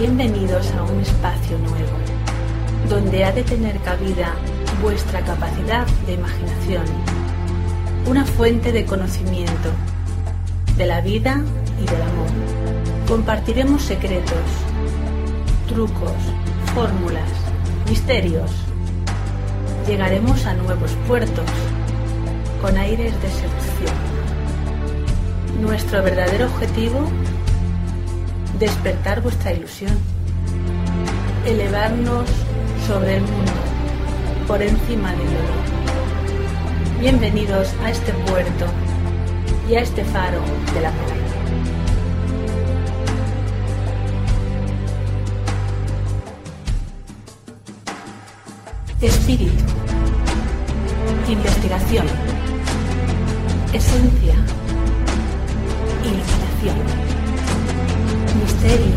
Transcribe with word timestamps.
Bienvenidos 0.00 0.72
a 0.72 0.82
un 0.84 0.98
espacio 1.00 1.58
nuevo, 1.58 1.98
donde 2.88 3.22
ha 3.22 3.32
de 3.32 3.42
tener 3.42 3.78
cabida 3.80 4.34
vuestra 4.80 5.20
capacidad 5.20 5.86
de 6.06 6.14
imaginación, 6.14 6.84
una 8.06 8.24
fuente 8.24 8.72
de 8.72 8.86
conocimiento 8.86 9.68
de 10.78 10.86
la 10.86 11.02
vida 11.02 11.42
y 11.78 11.84
del 11.84 12.00
amor. 12.00 12.30
Compartiremos 13.06 13.82
secretos, 13.82 14.38
trucos, 15.68 16.16
fórmulas, 16.74 17.28
misterios. 17.86 18.50
Llegaremos 19.86 20.46
a 20.46 20.54
nuevos 20.54 20.92
puertos 21.06 21.44
con 22.62 22.74
aires 22.78 23.12
de 23.20 23.28
seducción. 23.28 23.96
Nuestro 25.60 26.02
verdadero 26.02 26.46
objetivo, 26.46 27.06
despertar 28.60 29.22
vuestra 29.22 29.54
ilusión, 29.54 29.98
elevarnos 31.46 32.28
sobre 32.86 33.16
el 33.16 33.22
mundo, 33.22 33.52
por 34.46 34.60
encima 34.60 35.12
del 35.12 35.26
dolor. 35.26 37.00
Bienvenidos 37.00 37.72
a 37.82 37.90
este 37.90 38.12
puerto 38.12 38.66
y 39.66 39.76
a 39.76 39.80
este 39.80 40.04
faro 40.04 40.42
del 40.74 40.84
amor. 40.84 41.10
Espíritu. 49.00 49.64
Investigación. 51.26 52.06
Esencia. 53.72 54.34
Iluminación. 56.04 57.19
Misterio. 58.62 58.92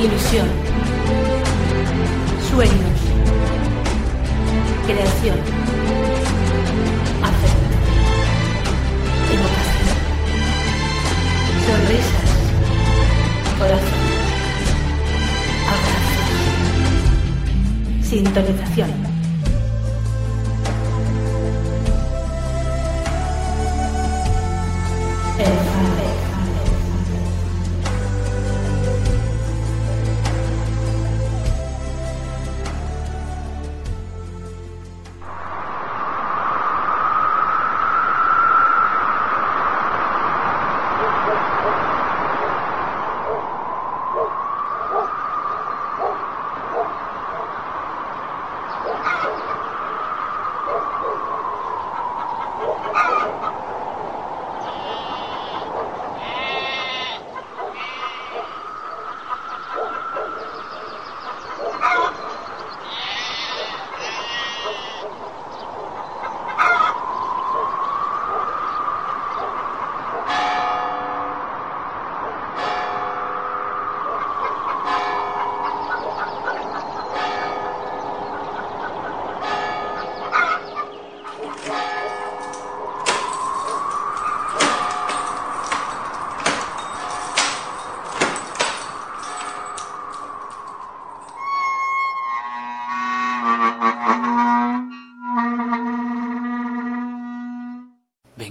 Ilusión. 0.00 0.48
Sueños. 2.50 2.98
Creación. 4.84 5.38
Afecto. 7.22 7.68
Evocación. 9.32 9.96
Sonrisas. 11.66 12.30
Corazón. 13.58 14.02
Abrazos. 15.70 16.18
Sintonización. 18.08 19.07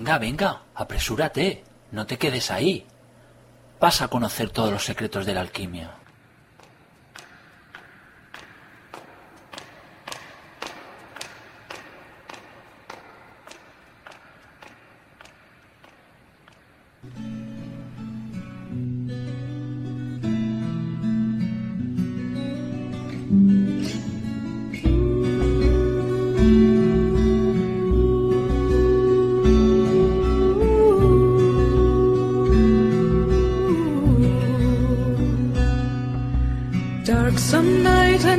Venga, 0.08 0.20
venga, 0.20 0.62
apresúrate, 0.74 1.66
no 1.92 2.06
te 2.06 2.18
quedes 2.18 2.50
ahí. 2.50 2.88
Vas 3.78 4.02
a 4.02 4.08
conocer 4.08 4.52
todos 4.52 4.72
los 4.72 4.86
secretos 4.86 5.26
de 5.26 5.34
la 5.34 5.42
alquimia. 5.42 5.96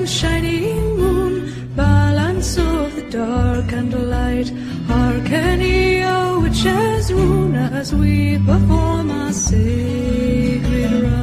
Shining 0.08 0.96
moon, 0.96 1.34
balance 1.76 2.56
of 2.56 2.96
the 2.96 3.02
dark 3.10 3.72
and 3.72 3.92
the 3.92 3.98
light. 3.98 4.48
Hearken 4.88 5.60
ye, 5.60 6.02
O 6.04 6.40
witches, 6.40 7.12
rune 7.12 7.54
as 7.54 7.94
we 7.94 8.38
perform 8.38 9.10
our 9.10 9.32
sacred 9.32 10.92
rite. 11.02 11.18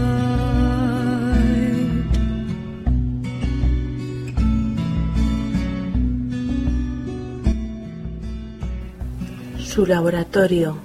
Su 9.66 9.85
laboratorio, 9.85 10.78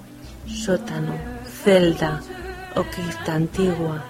sótano, 0.46 1.14
celda 1.64 2.22
o 2.76 2.82
cripta 2.84 3.34
antigua 3.34 4.04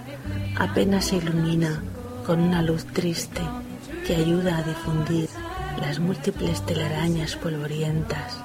apenas 0.57 1.05
se 1.05 1.17
ilumina 1.17 1.81
con 2.25 2.39
una 2.39 2.61
luz 2.61 2.85
triste 2.85 3.41
que 4.05 4.15
ayuda 4.15 4.57
a 4.57 4.63
difundir 4.63 5.29
las 5.79 5.99
múltiples 5.99 6.65
telarañas 6.65 7.35
polvorientas. 7.35 8.37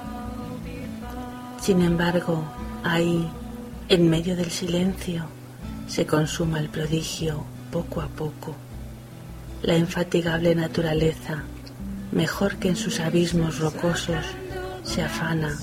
Sin 1.61 1.81
embargo, 1.81 2.43
ahí, 2.83 3.29
en 3.89 4.09
medio 4.09 4.35
del 4.35 4.51
silencio, 4.51 5.25
se 5.87 6.05
consuma 6.05 6.59
el 6.59 6.69
prodigio 6.69 7.43
poco 7.71 8.01
a 8.01 8.07
poco. 8.07 8.55
La 9.63 9.75
infatigable 9.77 10.55
naturaleza, 10.55 11.43
mejor 12.11 12.57
que 12.57 12.69
en 12.69 12.75
sus 12.75 12.99
abismos 12.99 13.59
rocosos, 13.59 14.25
se 14.83 15.03
afana 15.03 15.57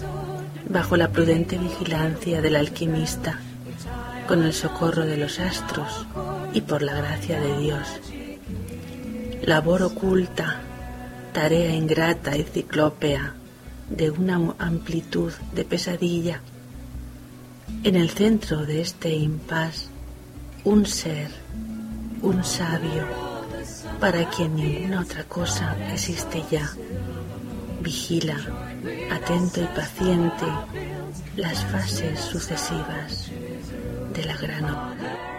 bajo 0.69 0.97
la 0.97 1.11
prudente 1.11 1.59
vigilancia 1.59 2.43
del 2.43 2.57
alquimista, 2.57 3.39
con 4.27 4.43
el 4.43 4.53
socorro 4.53 5.05
de 5.05 5.17
los 5.17 5.39
astros 5.39 6.07
y 6.53 6.61
por 6.63 6.83
la 6.83 6.95
gracia 6.95 7.41
de 7.41 7.59
Dios. 7.59 8.01
Labor 9.47 9.83
oculta, 9.83 10.59
tarea 11.35 11.75
ingrata 11.75 12.35
y 12.35 12.45
ciclópea 12.45 13.35
de 13.91 14.11
una 14.11 14.41
amplitud 14.59 15.33
de 15.55 15.65
pesadilla. 15.67 16.41
En 17.83 17.95
el 17.95 18.09
centro 18.09 18.65
de 18.65 18.81
este 18.81 19.11
impas, 19.11 19.91
un 20.65 20.87
ser, 20.87 21.29
un 22.23 22.43
sabio, 22.43 23.07
para 24.01 24.31
quien 24.31 24.57
ninguna 24.57 25.03
otra 25.03 25.25
cosa 25.25 25.77
existe 25.93 26.43
ya. 26.51 26.71
Vigila, 27.83 28.39
atento 29.13 29.61
y 29.61 29.67
paciente, 29.77 30.47
las 31.37 31.63
fases 31.67 32.19
sucesivas 32.19 33.31
de 34.15 34.25
la 34.25 34.37
gran 34.39 34.65
obra. 34.65 35.35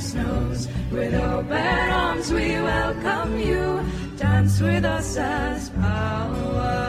The 0.00 0.06
snows. 0.06 0.68
With 0.90 1.14
open 1.14 1.90
arms 1.90 2.32
we 2.32 2.52
welcome 2.60 3.38
you. 3.38 3.84
Dance 4.16 4.60
with 4.60 4.84
us 4.84 5.16
as 5.16 5.70
power 5.70 6.79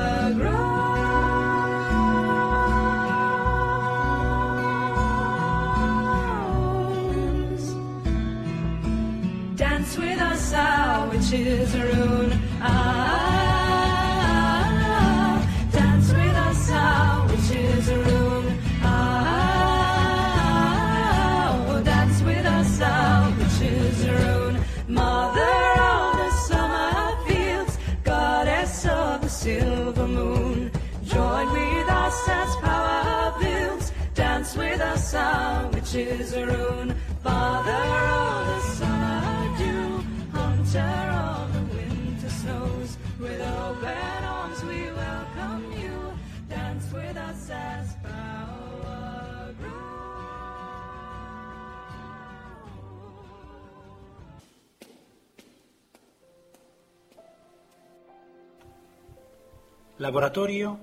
Laboratorio 60.01 60.79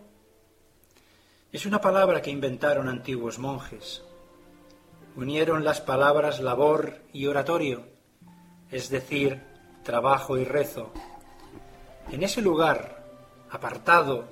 es 1.50 1.66
una 1.66 1.80
palabra 1.80 2.22
que 2.22 2.30
inventaron 2.30 2.88
antiguos 2.88 3.40
monjes. 3.40 4.07
Unieron 5.19 5.65
las 5.65 5.81
palabras 5.81 6.38
labor 6.38 7.00
y 7.12 7.26
oratorio, 7.26 7.88
es 8.70 8.88
decir, 8.88 9.43
trabajo 9.82 10.38
y 10.38 10.44
rezo. 10.44 10.93
En 12.12 12.23
ese 12.23 12.41
lugar, 12.41 13.05
apartado, 13.50 14.26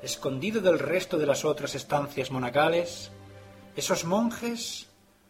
escondido 0.00 0.60
del 0.60 0.78
resto 0.78 1.18
de 1.18 1.26
las 1.26 1.44
otras 1.44 1.74
estancias 1.74 2.30
monacales, 2.30 3.10
esos 3.74 4.04
monjes 4.04 4.86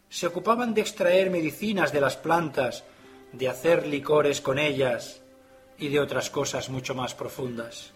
se 0.09 0.27
ocupaban 0.27 0.75
de 0.75 0.81
extraer 0.81 1.31
medicinas 1.31 1.91
de 1.91 2.01
las 2.01 2.15
plantas, 2.15 2.83
de 3.33 3.49
hacer 3.49 3.87
licores 3.87 4.41
con 4.41 4.59
ellas 4.59 5.23
y 5.79 5.89
de 5.89 5.99
otras 5.99 6.29
cosas 6.29 6.69
mucho 6.69 6.93
más 6.93 7.15
profundas. 7.15 7.93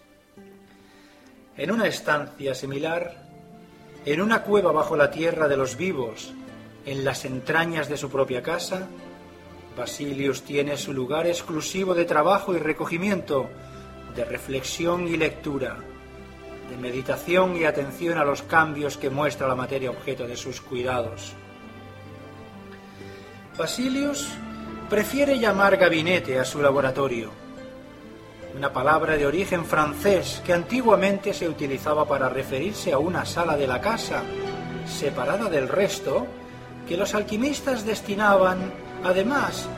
En 1.56 1.70
una 1.70 1.86
estancia 1.86 2.56
similar, 2.56 3.24
en 4.04 4.20
una 4.20 4.42
cueva 4.42 4.72
bajo 4.72 4.96
la 4.96 5.12
tierra 5.12 5.46
de 5.46 5.56
los 5.56 5.76
vivos, 5.76 6.34
en 6.86 7.04
las 7.04 7.24
entrañas 7.24 7.88
de 7.88 7.96
su 7.96 8.10
propia 8.10 8.42
casa, 8.42 8.88
Basilius 9.76 10.42
tiene 10.42 10.76
su 10.76 10.92
lugar 10.92 11.26
exclusivo 11.26 11.94
de 11.94 12.04
trabajo 12.04 12.54
y 12.54 12.58
recogimiento, 12.58 13.48
de 14.14 14.24
reflexión 14.24 15.08
y 15.08 15.16
lectura, 15.16 15.78
de 16.70 16.76
meditación 16.76 17.56
y 17.56 17.64
atención 17.64 18.18
a 18.18 18.24
los 18.24 18.42
cambios 18.42 18.96
que 18.96 19.10
muestra 19.10 19.48
la 19.48 19.54
materia 19.54 19.90
objeto 19.90 20.26
de 20.26 20.36
sus 20.36 20.60
cuidados. 20.60 21.32
Basilius 23.58 24.28
prefiere 24.88 25.38
llamar 25.38 25.76
gabinete 25.76 26.38
a 26.38 26.44
su 26.44 26.60
laboratorio, 26.62 27.30
una 28.56 28.72
palabra 28.72 29.16
de 29.16 29.26
origen 29.26 29.64
francés 29.64 30.40
que 30.44 30.52
antiguamente 30.52 31.32
se 31.34 31.48
utilizaba 31.48 32.06
para 32.06 32.28
referirse 32.28 32.92
a 32.92 32.98
una 32.98 33.24
sala 33.24 33.56
de 33.56 33.66
la 33.66 33.80
casa, 33.80 34.22
separada 34.86 35.48
del 35.48 35.68
resto, 35.68 36.26
que 36.88 36.96
los 36.96 37.14
alquimistas 37.14 37.84
destinaban, 37.84 38.72
además 39.02 39.68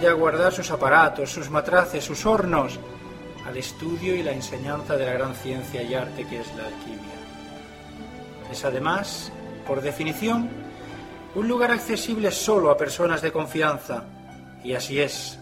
de 0.00 0.08
a 0.08 0.12
guardar 0.12 0.52
sus 0.52 0.70
aparatos, 0.70 1.30
sus 1.30 1.50
matraces, 1.50 2.04
sus 2.04 2.24
hornos, 2.26 2.78
al 3.46 3.56
estudio 3.56 4.14
y 4.14 4.22
la 4.22 4.32
enseñanza 4.32 4.96
de 4.96 5.06
la 5.06 5.12
gran 5.12 5.34
ciencia 5.34 5.82
y 5.82 5.94
arte 5.94 6.26
que 6.26 6.40
es 6.40 6.54
la 6.56 6.66
alquimia. 6.66 7.14
Es 8.50 8.64
además, 8.64 9.30
por 9.66 9.82
definición, 9.82 10.48
un 11.34 11.48
lugar 11.48 11.70
accesible 11.70 12.30
solo 12.30 12.70
a 12.70 12.76
personas 12.76 13.20
de 13.20 13.32
confianza, 13.32 14.04
y 14.62 14.74
así 14.74 15.00
es. 15.00 15.38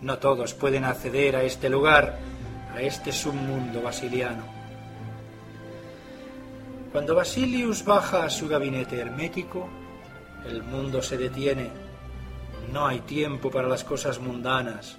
No 0.00 0.18
todos 0.18 0.54
pueden 0.54 0.84
acceder 0.84 1.36
a 1.36 1.42
este 1.42 1.68
lugar, 1.68 2.18
a 2.74 2.80
este 2.80 3.12
submundo 3.12 3.82
basiliano. 3.82 4.44
Cuando 6.92 7.14
Basilius 7.14 7.84
baja 7.84 8.24
a 8.24 8.30
su 8.30 8.48
gabinete 8.48 8.98
hermético, 8.98 9.68
el 10.48 10.62
mundo 10.62 11.02
se 11.02 11.16
detiene. 11.16 11.70
No 12.72 12.86
hay 12.86 13.00
tiempo 13.00 13.50
para 13.50 13.68
las 13.68 13.84
cosas 13.84 14.18
mundanas. 14.18 14.98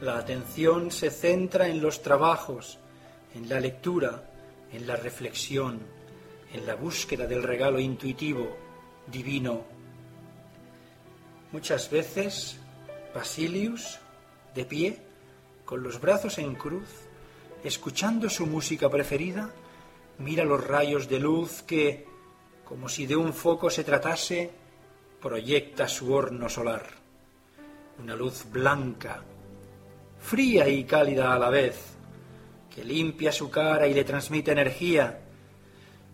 La 0.00 0.18
atención 0.18 0.90
se 0.90 1.10
centra 1.10 1.68
en 1.68 1.80
los 1.82 2.02
trabajos, 2.02 2.78
en 3.34 3.48
la 3.48 3.60
lectura, 3.60 4.30
en 4.72 4.86
la 4.86 4.96
reflexión, 4.96 5.80
en 6.52 6.66
la 6.66 6.74
búsqueda 6.74 7.26
del 7.26 7.42
regalo 7.42 7.78
intuitivo, 7.78 8.56
divino. 9.06 9.64
Muchas 11.52 11.90
veces 11.90 12.58
Basilius, 13.14 13.98
de 14.54 14.64
pie, 14.64 14.98
con 15.64 15.82
los 15.82 16.00
brazos 16.00 16.38
en 16.38 16.54
cruz, 16.54 16.88
escuchando 17.64 18.30
su 18.30 18.46
música 18.46 18.88
preferida, 18.88 19.50
mira 20.18 20.44
los 20.44 20.66
rayos 20.66 21.08
de 21.08 21.18
luz 21.18 21.62
que, 21.62 22.07
como 22.68 22.86
si 22.86 23.06
de 23.06 23.16
un 23.16 23.32
foco 23.32 23.70
se 23.70 23.82
tratase, 23.82 24.50
proyecta 25.22 25.88
su 25.88 26.12
horno 26.12 26.50
solar. 26.50 26.84
Una 27.98 28.14
luz 28.14 28.44
blanca, 28.52 29.22
fría 30.20 30.68
y 30.68 30.84
cálida 30.84 31.32
a 31.32 31.38
la 31.38 31.48
vez, 31.48 31.96
que 32.68 32.84
limpia 32.84 33.32
su 33.32 33.50
cara 33.50 33.88
y 33.88 33.94
le 33.94 34.04
transmite 34.04 34.52
energía, 34.52 35.18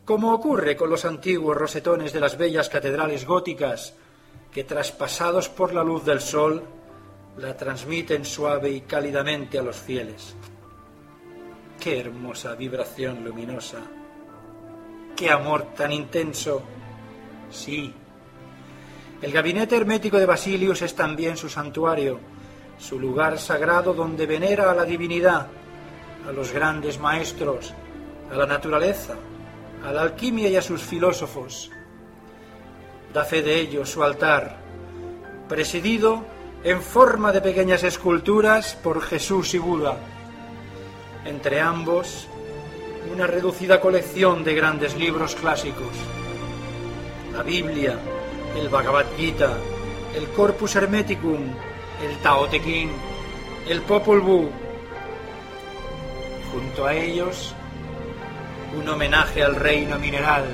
como 0.04 0.32
ocurre 0.32 0.76
con 0.76 0.90
los 0.90 1.04
antiguos 1.04 1.56
rosetones 1.56 2.12
de 2.12 2.20
las 2.20 2.38
bellas 2.38 2.68
catedrales 2.68 3.26
góticas, 3.26 3.94
que 4.52 4.62
traspasados 4.62 5.48
por 5.48 5.74
la 5.74 5.82
luz 5.82 6.04
del 6.04 6.20
sol, 6.20 6.62
la 7.36 7.56
transmiten 7.56 8.24
suave 8.24 8.70
y 8.70 8.82
cálidamente 8.82 9.58
a 9.58 9.62
los 9.62 9.76
fieles. 9.76 10.36
Qué 11.80 11.98
hermosa 11.98 12.54
vibración 12.54 13.24
luminosa. 13.24 14.03
Qué 15.16 15.30
amor 15.30 15.74
tan 15.76 15.92
intenso. 15.92 16.62
Sí. 17.50 17.94
El 19.22 19.32
gabinete 19.32 19.76
hermético 19.76 20.18
de 20.18 20.26
Basilius 20.26 20.82
es 20.82 20.94
también 20.94 21.36
su 21.36 21.48
santuario, 21.48 22.18
su 22.78 22.98
lugar 22.98 23.38
sagrado 23.38 23.94
donde 23.94 24.26
venera 24.26 24.70
a 24.70 24.74
la 24.74 24.84
divinidad, 24.84 25.46
a 26.28 26.32
los 26.32 26.52
grandes 26.52 26.98
maestros, 26.98 27.72
a 28.30 28.36
la 28.36 28.46
naturaleza, 28.46 29.14
a 29.84 29.92
la 29.92 30.02
alquimia 30.02 30.48
y 30.48 30.56
a 30.56 30.62
sus 30.62 30.82
filósofos. 30.82 31.70
Da 33.12 33.24
fe 33.24 33.42
de 33.42 33.60
ello 33.60 33.86
su 33.86 34.02
altar, 34.02 34.56
presidido 35.48 36.24
en 36.64 36.82
forma 36.82 37.30
de 37.30 37.40
pequeñas 37.40 37.84
esculturas 37.84 38.74
por 38.82 39.00
Jesús 39.00 39.54
y 39.54 39.58
Buda. 39.58 39.96
Entre 41.24 41.60
ambos, 41.60 42.26
una 43.12 43.26
reducida 43.26 43.80
colección 43.80 44.44
de 44.44 44.54
grandes 44.54 44.96
libros 44.96 45.34
clásicos. 45.34 45.92
La 47.32 47.42
Biblia, 47.42 47.98
el 48.58 48.68
Bhagavad 48.68 49.06
Gita, 49.16 49.56
el 50.14 50.28
Corpus 50.28 50.76
Hermeticum, 50.76 51.40
el 52.02 52.16
Tao 52.22 52.46
Te 52.48 52.62
Ching, 52.62 52.90
el 53.68 53.80
Popol 53.82 54.20
Vuh. 54.20 54.48
Junto 56.52 56.86
a 56.86 56.94
ellos, 56.94 57.54
un 58.78 58.88
homenaje 58.88 59.42
al 59.42 59.56
reino 59.56 59.98
mineral, 59.98 60.44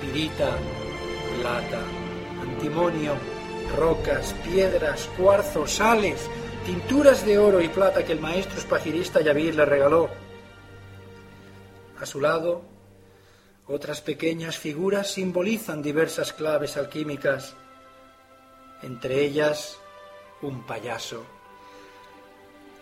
pirita, 0.00 0.50
plata, 1.40 1.80
antimonio, 2.42 3.12
rocas, 3.76 4.34
piedras, 4.44 5.08
cuarzos, 5.16 5.72
sales, 5.72 6.28
tinturas 6.64 7.24
de 7.24 7.38
oro 7.38 7.60
y 7.60 7.68
plata 7.68 8.04
que 8.04 8.12
el 8.12 8.20
maestro 8.20 8.58
espagirista 8.58 9.20
Yavir 9.20 9.54
le 9.54 9.64
regaló. 9.64 10.25
A 12.00 12.06
su 12.06 12.20
lado, 12.20 12.62
otras 13.66 14.00
pequeñas 14.00 14.58
figuras 14.58 15.10
simbolizan 15.10 15.82
diversas 15.82 16.32
claves 16.32 16.76
alquímicas, 16.76 17.54
entre 18.82 19.24
ellas 19.24 19.78
un 20.42 20.66
payaso, 20.66 21.24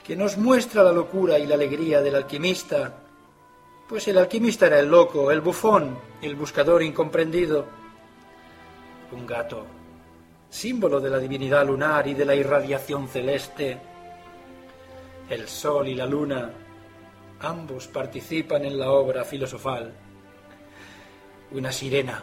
que 0.02 0.16
nos 0.16 0.37
muestra 0.37 0.83
la 0.83 0.92
locura 0.92 1.38
y 1.38 1.47
la 1.47 1.54
alegría 1.54 2.02
del 2.02 2.16
alquimista, 2.16 2.94
pues 3.88 4.09
el 4.09 4.18
alquimista 4.18 4.66
era 4.66 4.80
el 4.80 4.88
loco, 4.88 5.30
el 5.30 5.40
bufón, 5.40 5.97
el 6.21 6.35
buscador 6.35 6.83
incomprendido, 6.83 7.66
un 9.12 9.26
gato 9.26 9.66
símbolo 10.54 11.00
de 11.00 11.11
la 11.11 11.18
divinidad 11.18 11.66
lunar 11.66 12.06
y 12.06 12.14
de 12.14 12.25
la 12.25 12.35
irradiación 12.37 13.09
celeste. 13.09 13.76
El 15.28 15.49
sol 15.49 15.88
y 15.88 15.97
la 15.97 16.06
luna, 16.06 16.49
ambos 17.41 17.88
participan 17.88 18.64
en 18.64 18.79
la 18.79 18.91
obra 18.91 19.25
filosofal. 19.25 19.93
Una 21.53 21.71
sirena, 21.73 22.23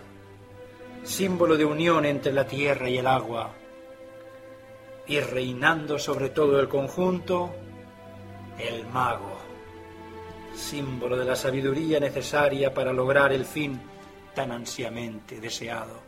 símbolo 1.03 1.57
de 1.57 1.65
unión 1.65 2.05
entre 2.05 2.33
la 2.33 2.45
tierra 2.45 2.89
y 2.89 2.97
el 2.97 3.07
agua. 3.07 3.53
y 5.07 5.19
reinando 5.19 5.99
sobre 5.99 6.29
todo 6.29 6.59
el 6.59 6.69
conjunto, 6.69 7.51
el 8.57 8.85
mago, 8.87 9.37
símbolo 10.53 11.17
de 11.17 11.25
la 11.25 11.35
sabiduría 11.35 11.99
necesaria 11.99 12.73
para 12.73 12.93
lograr 12.93 13.33
el 13.33 13.43
fin 13.43 13.79
tan 14.33 14.51
ansiamente 14.51 15.41
deseado. 15.41 15.99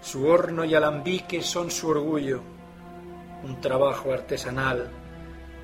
Su 0.00 0.26
horno 0.28 0.64
y 0.64 0.74
alambique 0.74 1.42
son 1.42 1.70
su 1.70 1.88
orgullo, 1.88 2.42
un 3.42 3.60
trabajo 3.60 4.12
artesanal, 4.12 4.88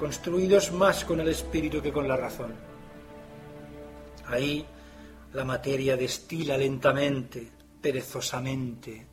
construidos 0.02 0.72
más 0.72 1.04
con 1.04 1.20
el 1.20 1.28
espíritu 1.28 1.80
que 1.80 1.92
con 1.92 2.08
la 2.08 2.16
razón. 2.16 2.52
Ahí 4.26 4.66
la 5.32 5.44
materia 5.44 5.96
destila 5.96 6.56
lentamente, 6.56 7.48
perezosamente. 7.80 9.06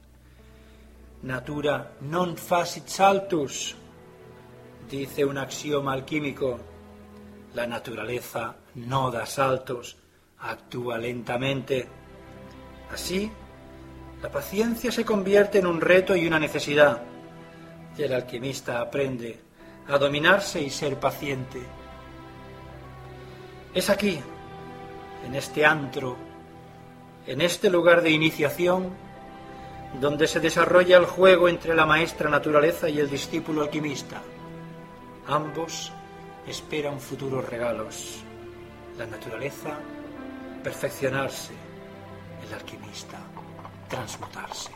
Natura 1.21 1.93
non 2.09 2.33
facit 2.33 2.89
saltus, 2.89 3.77
dice 4.89 5.21
un 5.23 5.37
axioma 5.37 5.93
alquímico. 5.93 6.57
La 7.53 7.67
naturaleza 7.67 8.57
no 8.89 9.11
da 9.11 9.27
saltos, 9.27 9.95
actúa 10.41 10.97
lentamente. 10.97 11.85
Así, 12.89 13.29
la 14.23 14.31
paciencia 14.31 14.91
se 14.91 15.05
convierte 15.05 15.59
en 15.59 15.67
un 15.67 15.81
reto 15.81 16.15
y 16.15 16.25
una 16.25 16.39
necesidad, 16.39 17.03
y 17.95 18.01
el 18.01 18.13
alquimista 18.13 18.81
aprende 18.81 19.48
a 19.89 19.97
dominarse 19.97 20.61
y 20.61 20.69
ser 20.69 20.99
paciente. 20.99 21.61
Es 23.73 23.89
aquí, 23.89 24.19
en 25.25 25.35
este 25.35 25.65
antro, 25.65 26.15
en 27.25 27.41
este 27.41 27.69
lugar 27.69 28.01
de 28.01 28.11
iniciación, 28.11 28.89
donde 29.99 30.27
se 30.27 30.39
desarrolla 30.39 30.97
el 30.97 31.05
juego 31.05 31.49
entre 31.49 31.75
la 31.75 31.85
maestra 31.85 32.29
naturaleza 32.29 32.87
y 32.89 32.99
el 32.99 33.09
discípulo 33.09 33.63
alquimista. 33.63 34.21
Ambos 35.27 35.91
esperan 36.47 36.99
futuros 36.99 37.47
regalos. 37.49 38.23
La 38.97 39.07
naturaleza, 39.07 39.77
perfeccionarse. 40.63 41.53
El 42.47 42.53
alquimista, 42.53 43.17
transmutarse. 43.87 44.71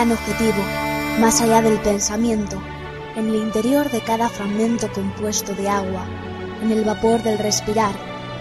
Gran 0.00 0.12
objetivo, 0.12 0.64
más 1.20 1.42
allá 1.42 1.60
del 1.60 1.78
pensamiento, 1.78 2.56
en 3.16 3.28
el 3.28 3.34
interior 3.34 3.90
de 3.90 4.00
cada 4.00 4.30
fragmento 4.30 4.90
compuesto 4.94 5.54
de 5.54 5.68
agua, 5.68 6.06
en 6.62 6.72
el 6.72 6.84
vapor 6.84 7.22
del 7.22 7.36
respirar, 7.36 7.92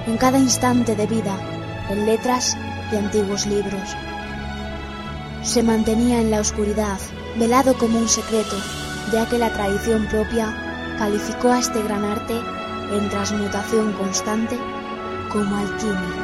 en 0.07 0.15
cada 0.15 0.39
instante 0.39 0.95
de 0.95 1.05
vida, 1.05 1.35
en 1.89 2.05
letras 2.05 2.55
de 2.91 2.99
antiguos 2.99 3.45
libros. 3.45 3.93
Se 5.43 5.61
mantenía 5.61 6.21
en 6.21 6.31
la 6.31 6.39
oscuridad, 6.39 6.97
velado 7.35 7.77
como 7.77 7.99
un 7.99 8.07
secreto, 8.07 8.55
ya 9.11 9.27
que 9.27 9.37
la 9.37 9.51
tradición 9.51 10.05
propia 10.05 10.95
calificó 10.97 11.51
a 11.51 11.59
este 11.59 11.83
gran 11.83 12.05
arte 12.05 12.39
en 12.93 13.09
transmutación 13.09 13.91
constante 13.93 14.57
como 15.29 15.57
alquimia. 15.57 16.18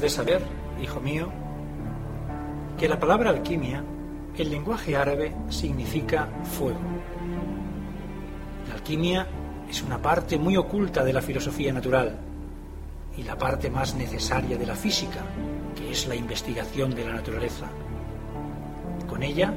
De 0.00 0.10
saber, 0.10 0.42
hijo 0.80 1.00
mío, 1.00 1.30
que 2.78 2.86
la 2.86 3.00
palabra 3.00 3.30
alquimia, 3.30 3.82
en 4.36 4.50
lenguaje 4.50 4.94
árabe, 4.94 5.34
significa 5.48 6.28
fuego. 6.44 6.78
La 8.68 8.74
alquimia 8.74 9.26
es 9.70 9.82
una 9.82 10.00
parte 10.00 10.38
muy 10.38 10.56
oculta 10.56 11.02
de 11.02 11.14
la 11.14 11.22
filosofía 11.22 11.72
natural 11.72 12.18
y 13.16 13.22
la 13.22 13.38
parte 13.38 13.70
más 13.70 13.94
necesaria 13.94 14.58
de 14.58 14.66
la 14.66 14.76
física, 14.76 15.20
que 15.74 15.90
es 15.90 16.06
la 16.06 16.14
investigación 16.14 16.94
de 16.94 17.06
la 17.06 17.14
naturaleza. 17.14 17.66
Con 19.08 19.22
ella 19.22 19.54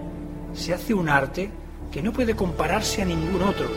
se 0.53 0.73
hace 0.73 0.93
un 0.93 1.09
arte 1.09 1.51
que 1.91 2.01
no 2.01 2.13
puede 2.13 2.35
compararse 2.35 3.01
a 3.01 3.05
ningún 3.05 3.41
otro, 3.41 3.67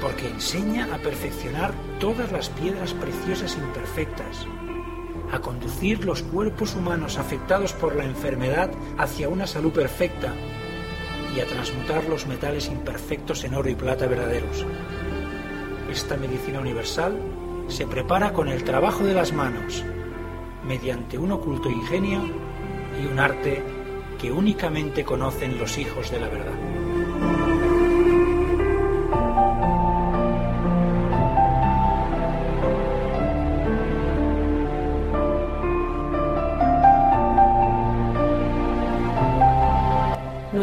porque 0.00 0.28
enseña 0.28 0.92
a 0.94 0.98
perfeccionar 0.98 1.72
todas 2.00 2.32
las 2.32 2.48
piedras 2.48 2.94
preciosas 2.94 3.56
imperfectas, 3.56 4.46
a 5.32 5.40
conducir 5.40 6.04
los 6.04 6.22
cuerpos 6.22 6.74
humanos 6.74 7.18
afectados 7.18 7.72
por 7.72 7.96
la 7.96 8.04
enfermedad 8.04 8.70
hacia 8.98 9.28
una 9.28 9.46
salud 9.46 9.72
perfecta 9.72 10.32
y 11.34 11.40
a 11.40 11.46
transmutar 11.46 12.04
los 12.04 12.26
metales 12.26 12.68
imperfectos 12.68 13.44
en 13.44 13.54
oro 13.54 13.68
y 13.68 13.74
plata 13.74 14.06
verdaderos. 14.06 14.64
Esta 15.90 16.16
medicina 16.16 16.60
universal 16.60 17.18
se 17.68 17.86
prepara 17.86 18.32
con 18.32 18.48
el 18.48 18.64
trabajo 18.64 19.04
de 19.04 19.14
las 19.14 19.32
manos, 19.32 19.84
mediante 20.66 21.18
un 21.18 21.32
oculto 21.32 21.70
ingenio 21.70 22.20
y 23.02 23.06
un 23.06 23.18
arte 23.18 23.62
que 24.20 24.32
únicamente 24.32 25.04
conocen 25.04 25.58
los 25.58 25.78
hijos 25.78 26.10
de 26.10 26.20
la 26.20 26.28
verdad. 26.28 26.75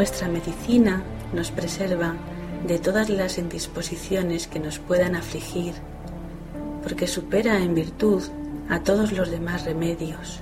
Nuestra 0.04 0.28
medicina 0.28 1.02
nos 1.32 1.52
preserva 1.52 2.16
de 2.68 2.78
todas 2.78 3.10
las 3.10 3.38
indisposiciones 3.38 4.48
que 4.48 4.60
nos 4.60 4.78
puedan 4.78 5.16
afligir, 5.16 5.76
porque 6.84 7.08
supera 7.08 7.60
en 7.60 7.74
virtud 7.74 8.22
a 8.70 8.82
todos 8.82 9.13
los 9.13 9.32
demás 9.32 9.63
remedios, 9.63 10.42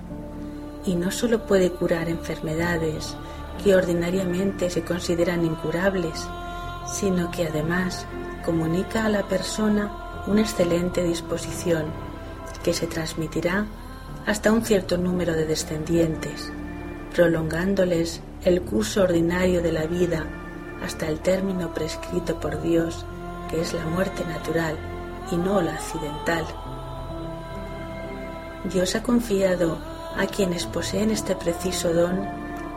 y 0.84 0.96
no 0.96 1.12
sólo 1.12 1.46
puede 1.46 1.70
curar 1.70 2.10
enfermedades 2.10 3.16
que 3.64 3.76
ordinariamente 3.76 4.72
se 4.72 4.82
consideran 4.82 5.46
incurables, 5.46 6.28
sino 6.92 7.30
que 7.30 7.46
además 7.46 8.08
comunica 8.44 9.06
a 9.06 9.10
la 9.10 9.28
persona 9.28 10.24
una 10.26 10.42
excelente 10.42 11.04
disposición 11.04 11.86
que 12.64 12.74
se 12.74 12.88
transmitirá 12.88 13.68
hasta 14.26 14.52
un 14.52 14.66
cierto 14.66 14.98
número 14.98 15.34
de 15.34 15.46
descendientes, 15.46 16.52
prolongándoles 17.14 18.22
el 18.44 18.62
curso 18.62 19.04
ordinario 19.04 19.62
de 19.62 19.72
la 19.72 19.86
vida 19.86 20.26
hasta 20.84 21.08
el 21.08 21.20
término 21.20 21.74
prescrito 21.74 22.40
por 22.40 22.62
Dios, 22.62 23.06
que 23.50 23.62
es 23.62 23.74
la 23.74 23.86
muerte 23.86 24.24
natural 24.26 24.76
y 25.32 25.38
no 25.38 25.62
la 25.62 25.74
accidental. 25.74 26.46
Dios 28.72 28.96
ha 28.96 29.04
confiado 29.04 29.78
a 30.18 30.26
quienes 30.28 30.66
poseen 30.66 31.12
este 31.12 31.36
preciso 31.36 31.94
don 31.94 32.28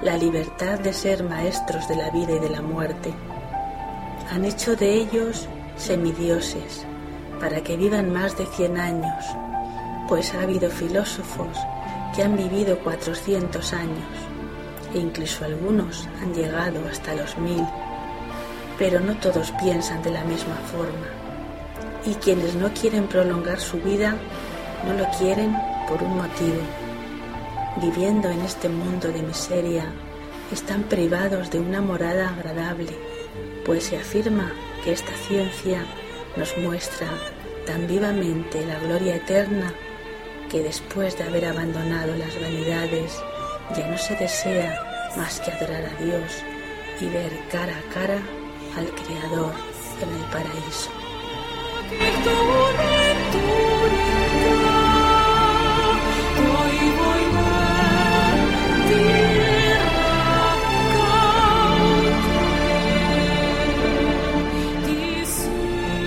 la 0.03 0.16
libertad 0.16 0.79
de 0.81 0.92
ser 0.92 1.25
maestros 1.25 1.88
de 1.88 1.97
la 1.97 2.11
vida 2.11 2.33
y 2.33 2.38
de 2.38 2.51
la 2.51 2.62
muerte. 2.62 3.14
Han 4.31 4.44
hecho 4.44 4.77
de 4.77 4.94
ellos 4.94 5.49
semidioses 5.77 6.85
para 7.40 7.62
que 7.62 7.77
vivan 7.77 8.12
más 8.12 8.37
de 8.37 8.47
cien 8.47 8.79
años, 8.79 9.25
pues 10.09 10.35
ha 10.35 10.42
habido 10.42 10.70
filósofos 10.70 11.57
que 12.14 12.22
han 12.22 12.37
vivido 12.37 12.79
cuatrocientos 12.79 13.72
años 13.72 14.07
e 14.94 14.98
incluso 14.98 15.44
algunos 15.44 16.09
han 16.22 16.33
llegado 16.33 16.87
hasta 16.88 17.14
los 17.14 17.37
mil, 17.38 17.64
pero 18.79 19.00
no 19.00 19.16
todos 19.16 19.53
piensan 19.62 20.03
de 20.03 20.12
la 20.12 20.24
misma 20.24 20.55
forma. 20.70 21.09
Y 22.07 22.14
quienes 22.14 22.55
no 22.55 22.72
quieren 22.72 23.09
prolongar 23.09 23.59
su 23.59 23.79
vida, 23.79 24.16
no 24.87 24.92
lo 24.94 25.07
quieren 25.18 25.57
por 25.88 26.03
un 26.03 26.16
motivo. 26.16 26.61
Viviendo 27.83 28.29
en 28.31 28.40
este 28.42 28.68
mundo 28.68 29.09
de 29.09 29.22
miseria, 29.22 29.87
están 30.53 30.85
privados 30.85 31.50
de 31.50 31.59
una 31.59 31.81
morada 31.81 32.29
agradable, 32.29 32.92
pues 33.64 33.85
se 33.85 33.96
afirma 33.96 34.53
que 34.85 34.92
esta 34.92 35.12
ciencia 35.27 35.85
nos 36.37 36.57
muestra 36.59 37.09
tan 37.66 37.87
vivamente 37.88 38.64
la 38.66 38.79
gloria 38.79 39.16
eterna 39.16 39.72
que 40.55 40.62
después 40.62 41.19
de 41.19 41.25
haber 41.25 41.47
abandonado 41.47 42.14
las 42.14 42.40
vanidades 42.40 43.21
ya 43.77 43.88
no 43.88 43.99
se 43.99 44.14
desea 44.14 45.11
más 45.17 45.40
que 45.40 45.51
adorar 45.51 45.85
a 45.85 46.01
Dios 46.01 46.45
y 47.01 47.07
ver 47.07 47.33
cara 47.51 47.77
a 47.77 47.93
cara 47.93 48.21
al 48.77 48.87
Creador 48.87 49.53
en 50.01 50.09
el 50.11 50.25
paraíso. 50.31 50.90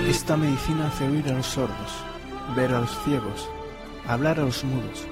Esta 0.08 0.38
medicina 0.38 0.86
hace 0.86 1.06
oír 1.06 1.28
a 1.28 1.34
los 1.34 1.46
sordos, 1.46 1.92
ver 2.56 2.72
a 2.72 2.80
los 2.80 3.04
ciegos, 3.04 3.50
hablar 4.08 4.40
a 4.40 4.42
los 4.42 4.64
mudos, 4.64 5.06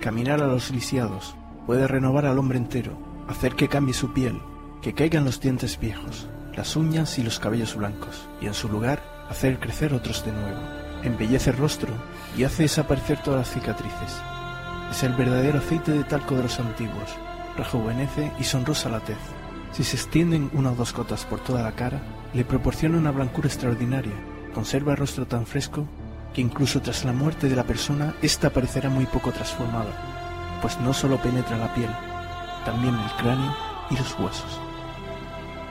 caminar 0.00 0.42
a 0.42 0.46
los 0.46 0.70
lisiados, 0.70 1.36
puede 1.66 1.86
renovar 1.86 2.24
al 2.24 2.38
hombre 2.38 2.56
entero, 2.56 2.96
hacer 3.28 3.54
que 3.54 3.68
cambie 3.68 3.92
su 3.92 4.14
piel, 4.14 4.40
que 4.80 4.94
caigan 4.94 5.26
los 5.26 5.38
dientes 5.38 5.78
viejos, 5.78 6.28
las 6.54 6.74
uñas 6.74 7.18
y 7.18 7.22
los 7.22 7.38
cabellos 7.38 7.76
blancos, 7.76 8.26
y 8.40 8.46
en 8.46 8.54
su 8.54 8.70
lugar 8.70 9.02
hacer 9.28 9.60
crecer 9.60 9.92
otros 9.92 10.24
de 10.24 10.32
nuevo. 10.32 10.60
Embellece 11.02 11.50
el 11.50 11.58
rostro 11.58 11.92
y 12.34 12.44
hace 12.44 12.62
desaparecer 12.62 13.22
todas 13.22 13.40
las 13.40 13.50
cicatrices. 13.50 14.22
Es 14.90 15.02
el 15.02 15.12
verdadero 15.12 15.58
aceite 15.58 15.92
de 15.92 16.04
talco 16.04 16.34
de 16.34 16.44
los 16.44 16.58
antiguos, 16.58 17.10
rejuvenece 17.58 18.32
y 18.40 18.44
sonrosa 18.44 18.88
la 18.88 19.00
tez. 19.00 19.18
Si 19.72 19.84
se 19.84 19.96
extienden 19.96 20.50
una 20.54 20.72
o 20.72 20.74
dos 20.74 20.94
gotas 20.94 21.26
por 21.26 21.40
toda 21.40 21.62
la 21.62 21.72
cara, 21.72 22.00
le 22.32 22.46
proporciona 22.46 22.96
una 22.96 23.10
blancura 23.10 23.48
extraordinaria, 23.48 24.14
conserva 24.54 24.92
el 24.92 24.98
rostro 24.98 25.26
tan 25.26 25.44
fresco 25.44 25.86
que 26.32 26.40
incluso 26.40 26.80
tras 26.80 27.04
la 27.04 27.12
muerte 27.12 27.48
de 27.48 27.56
la 27.56 27.64
persona, 27.64 28.14
ésta 28.22 28.50
parecerá 28.50 28.88
muy 28.88 29.06
poco 29.06 29.32
transformada. 29.32 30.08
pues 30.60 30.78
no 30.78 30.92
solo 30.92 31.16
penetra 31.20 31.58
la 31.58 31.74
piel, 31.74 31.90
también 32.64 32.94
el 32.94 33.10
cráneo 33.20 33.52
y 33.90 33.96
los 33.96 34.16
huesos. 34.16 34.60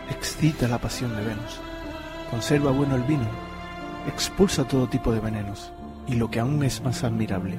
Excita 0.10 0.68
la 0.68 0.80
pasión 0.80 1.16
de 1.16 1.24
Venus, 1.24 1.62
conserva 2.30 2.72
bueno 2.72 2.98
el 2.98 3.04
vino, 3.04 3.26
expulsa 4.06 4.68
todo 4.68 4.90
tipo 4.90 5.14
de 5.14 5.22
venenos, 5.22 5.72
y 6.08 6.16
lo 6.16 6.30
que 6.30 6.42
aún 6.42 6.62
es 6.66 6.84
más 6.84 7.06
admirable, 7.06 7.58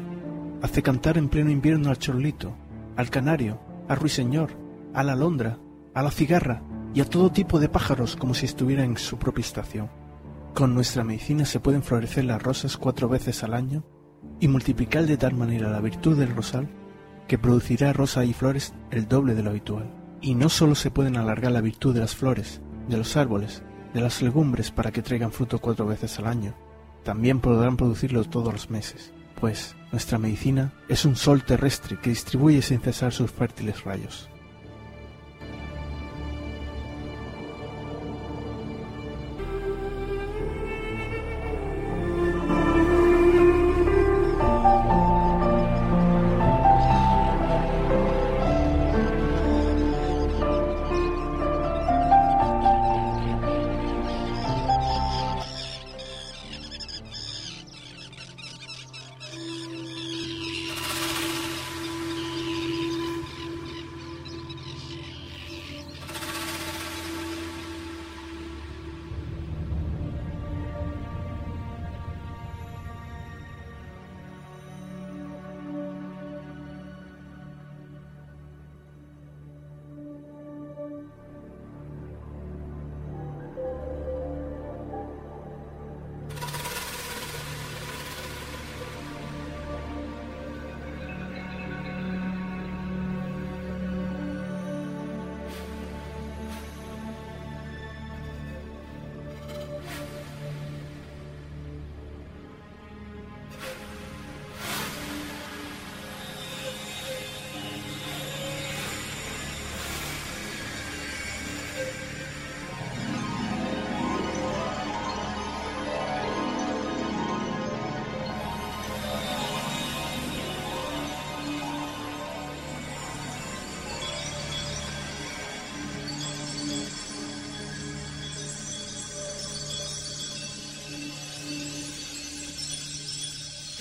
hace 0.62 0.82
cantar 0.82 1.16
en 1.16 1.30
pleno 1.30 1.50
invierno 1.50 1.88
al 1.88 1.98
chorlito, 1.98 2.54
al 2.96 3.08
canario, 3.08 3.58
al 3.88 3.96
ruiseñor, 3.96 4.50
a 4.92 5.02
la 5.02 5.12
alondra, 5.12 5.58
a 5.94 6.02
la 6.02 6.10
cigarra 6.10 6.62
y 6.94 7.00
a 7.00 7.06
todo 7.06 7.32
tipo 7.32 7.60
de 7.60 7.70
pájaros 7.70 8.16
como 8.16 8.34
si 8.34 8.44
estuviera 8.44 8.84
en 8.84 8.98
su 8.98 9.16
propia 9.16 9.42
estación. 9.42 10.01
Con 10.54 10.74
nuestra 10.74 11.02
medicina 11.02 11.44
se 11.44 11.60
pueden 11.60 11.82
florecer 11.82 12.24
las 12.24 12.42
rosas 12.42 12.76
cuatro 12.76 13.08
veces 13.08 13.42
al 13.42 13.54
año 13.54 13.84
y 14.38 14.48
multiplicar 14.48 15.06
de 15.06 15.16
tal 15.16 15.34
manera 15.34 15.70
la 15.70 15.80
virtud 15.80 16.18
del 16.18 16.34
rosal 16.34 16.68
que 17.26 17.38
producirá 17.38 17.92
rosa 17.92 18.24
y 18.24 18.34
flores 18.34 18.74
el 18.90 19.08
doble 19.08 19.34
de 19.34 19.42
lo 19.42 19.50
habitual. 19.50 19.90
Y 20.20 20.34
no 20.34 20.48
solo 20.48 20.74
se 20.74 20.90
pueden 20.90 21.16
alargar 21.16 21.52
la 21.52 21.62
virtud 21.62 21.94
de 21.94 22.00
las 22.00 22.14
flores, 22.14 22.60
de 22.88 22.98
los 22.98 23.16
árboles, 23.16 23.62
de 23.94 24.00
las 24.00 24.20
legumbres 24.20 24.70
para 24.70 24.90
que 24.92 25.02
traigan 25.02 25.32
fruto 25.32 25.58
cuatro 25.58 25.86
veces 25.86 26.18
al 26.18 26.26
año, 26.26 26.54
también 27.04 27.40
podrán 27.40 27.76
producirlo 27.76 28.24
todos 28.24 28.52
los 28.52 28.70
meses, 28.70 29.12
pues 29.40 29.74
nuestra 29.90 30.18
medicina 30.18 30.72
es 30.88 31.04
un 31.04 31.16
sol 31.16 31.44
terrestre 31.44 31.98
que 32.00 32.10
distribuye 32.10 32.62
sin 32.62 32.80
cesar 32.80 33.12
sus 33.12 33.30
fértiles 33.30 33.84
rayos. 33.84 34.28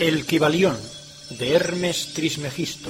El 0.02 0.26
Kibalión 0.26 0.76
de 1.30 1.54
Hermes 1.54 2.14
Trismegisto. 2.16 2.90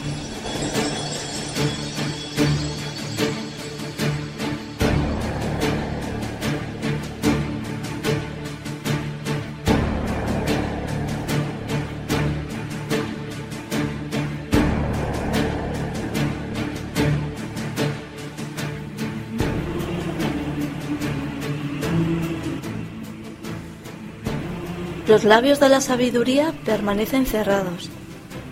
Los 25.12 25.26
labios 25.26 25.60
de 25.60 25.68
la 25.68 25.82
sabiduría 25.82 26.54
permanecen 26.64 27.26
cerrados, 27.26 27.90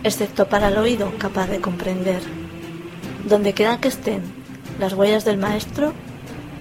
excepto 0.03 0.49
para 0.49 0.67
el 0.67 0.77
oído 0.77 1.09
capaz 1.17 1.47
de 1.47 1.61
comprender. 1.61 2.21
Donde 3.23 3.53
quiera 3.53 3.79
que 3.79 3.87
estén 3.87 4.23
las 4.77 4.91
huellas 4.91 5.23
del 5.23 5.37
maestro, 5.37 5.93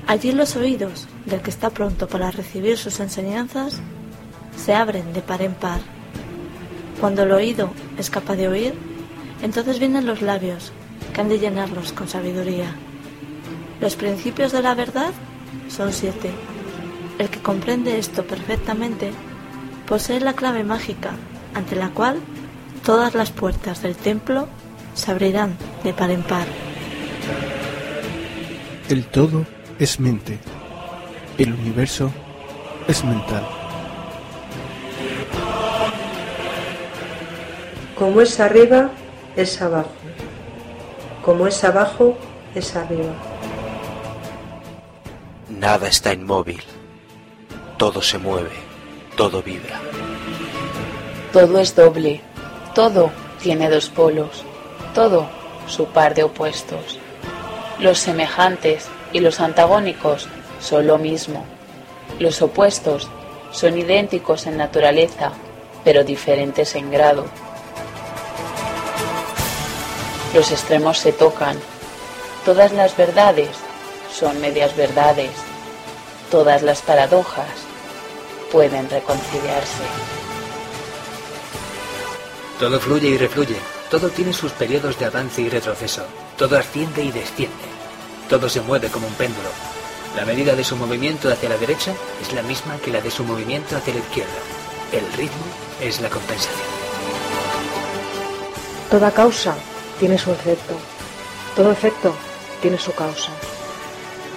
allí 0.07 0.31
los 0.31 0.55
oídos 0.55 1.09
del 1.27 1.41
que 1.41 1.51
está 1.51 1.71
pronto 1.71 2.07
para 2.07 2.31
recibir 2.31 2.79
sus 2.79 3.01
enseñanzas 3.01 3.81
se 4.57 4.73
abren 4.73 5.13
de 5.13 5.21
par 5.21 5.43
en 5.43 5.55
par. 5.55 5.81
Cuando 7.01 7.25
el 7.25 7.33
oído 7.33 7.73
es 7.99 8.09
capaz 8.09 8.37
de 8.37 8.47
oír, 8.47 8.75
entonces 9.43 9.81
vienen 9.81 10.07
los 10.07 10.23
labios 10.23 10.71
que 11.13 11.23
han 11.23 11.29
de 11.29 11.41
llenarlos 11.41 11.93
con 11.93 12.07
sabiduría. 12.07 12.73
Los 13.81 13.97
principios 13.97 14.53
de 14.53 14.63
la 14.63 14.77
verdad 14.77 15.11
son 15.69 15.93
siete. 15.93 16.31
El 17.19 17.29
que 17.31 17.43
comprende 17.43 17.99
esto 17.99 18.25
perfectamente 18.25 19.11
posee 19.89 20.21
la 20.21 20.35
clave 20.35 20.65
mágica 20.65 21.13
ante 21.55 21.75
la 21.75 21.89
cual 21.89 22.19
todas 22.85 23.15
las 23.15 23.31
puertas 23.31 23.83
del 23.83 23.97
templo 23.97 24.47
se 24.95 25.11
abrirán 25.11 25.57
de 25.83 25.95
par 25.95 26.11
en 26.11 26.23
par. 26.23 26.47
El 28.89 29.07
todo 29.07 29.47
es 29.79 29.99
mente. 29.99 30.39
El 31.39 31.55
universo 31.55 32.11
es 32.87 33.03
mental. 33.05 33.47
Como 37.97 38.21
es 38.21 38.39
arriba, 38.41 38.91
es 39.37 39.61
abajo. 39.63 39.91
Como 41.25 41.47
es 41.47 41.65
abajo, 41.65 42.17
es 42.55 42.77
arriba. 42.77 43.13
Nada 45.49 45.89
está 45.89 46.13
inmóvil. 46.13 46.63
Todo 47.77 48.03
se 48.03 48.19
mueve, 48.19 48.68
todo 49.19 49.43
vibra. 49.43 49.81
Todo 51.33 51.59
es 51.59 51.75
doble, 51.75 52.21
todo 52.73 53.11
tiene 53.43 53.69
dos 53.69 53.91
polos, 53.91 54.45
todo 54.95 55.29
su 55.67 55.87
par 55.87 56.15
de 56.15 56.23
opuestos. 56.23 57.01
Los 57.81 57.99
semejantes 57.99 58.87
y 59.13 59.19
los 59.19 59.41
antagónicos 59.41 60.29
son 60.61 60.87
lo 60.87 60.99
mismo. 60.99 61.45
Los 62.21 62.41
opuestos 62.43 63.09
son 63.51 63.77
idénticos 63.77 64.47
en 64.47 64.57
naturaleza, 64.57 65.33
pero 65.83 66.05
diferentes 66.05 66.77
en 66.77 66.89
grado. 66.93 67.27
Los 70.33 70.53
extremos 70.53 70.99
se 70.99 71.11
tocan. 71.11 71.59
Todas 72.45 72.71
las 72.73 72.97
verdades 72.97 73.51
son 74.13 74.41
medias 74.41 74.77
verdades. 74.77 75.33
Todas 76.31 76.63
las 76.63 76.83
paradojas 76.83 77.68
pueden 78.51 78.89
reconciliarse. 78.89 79.83
Todo 82.59 82.81
fluye 82.81 83.09
y 83.09 83.19
refluye, 83.19 83.57
todo 83.91 84.09
tiene 84.11 84.33
sus 84.33 84.53
periodos 84.53 84.99
de 84.99 85.07
avance 85.07 85.41
y 85.43 85.49
retroceso, 85.49 86.05
todo 86.37 86.59
asciende 86.59 87.05
y 87.05 87.13
desciende, 87.13 87.55
todo 88.29 88.49
se 88.49 88.61
mueve 88.61 88.89
como 88.89 89.07
un 89.07 89.15
péndulo. 89.15 89.49
La 90.17 90.25
medida 90.25 90.57
de 90.57 90.65
su 90.65 90.77
movimiento 90.77 91.31
hacia 91.31 91.49
la 91.49 91.57
derecha 91.57 91.93
es 92.21 92.33
la 92.33 92.43
misma 92.43 92.79
que 92.79 92.91
la 92.91 93.01
de 93.01 93.11
su 93.11 93.23
movimiento 93.25 93.77
hacia 93.77 93.95
la 93.95 94.01
izquierda. 94.01 94.33
El 94.93 95.13
ritmo 95.13 95.45
es 95.81 96.01
la 96.01 96.09
compensación. 96.09 96.67
Toda 98.91 99.13
causa 99.13 99.55
tiene 100.01 100.19
su 100.19 100.33
efecto. 100.33 100.75
Todo 101.55 101.71
efecto 101.71 102.15
tiene 102.63 102.79
su 102.79 102.93
causa. 102.95 103.31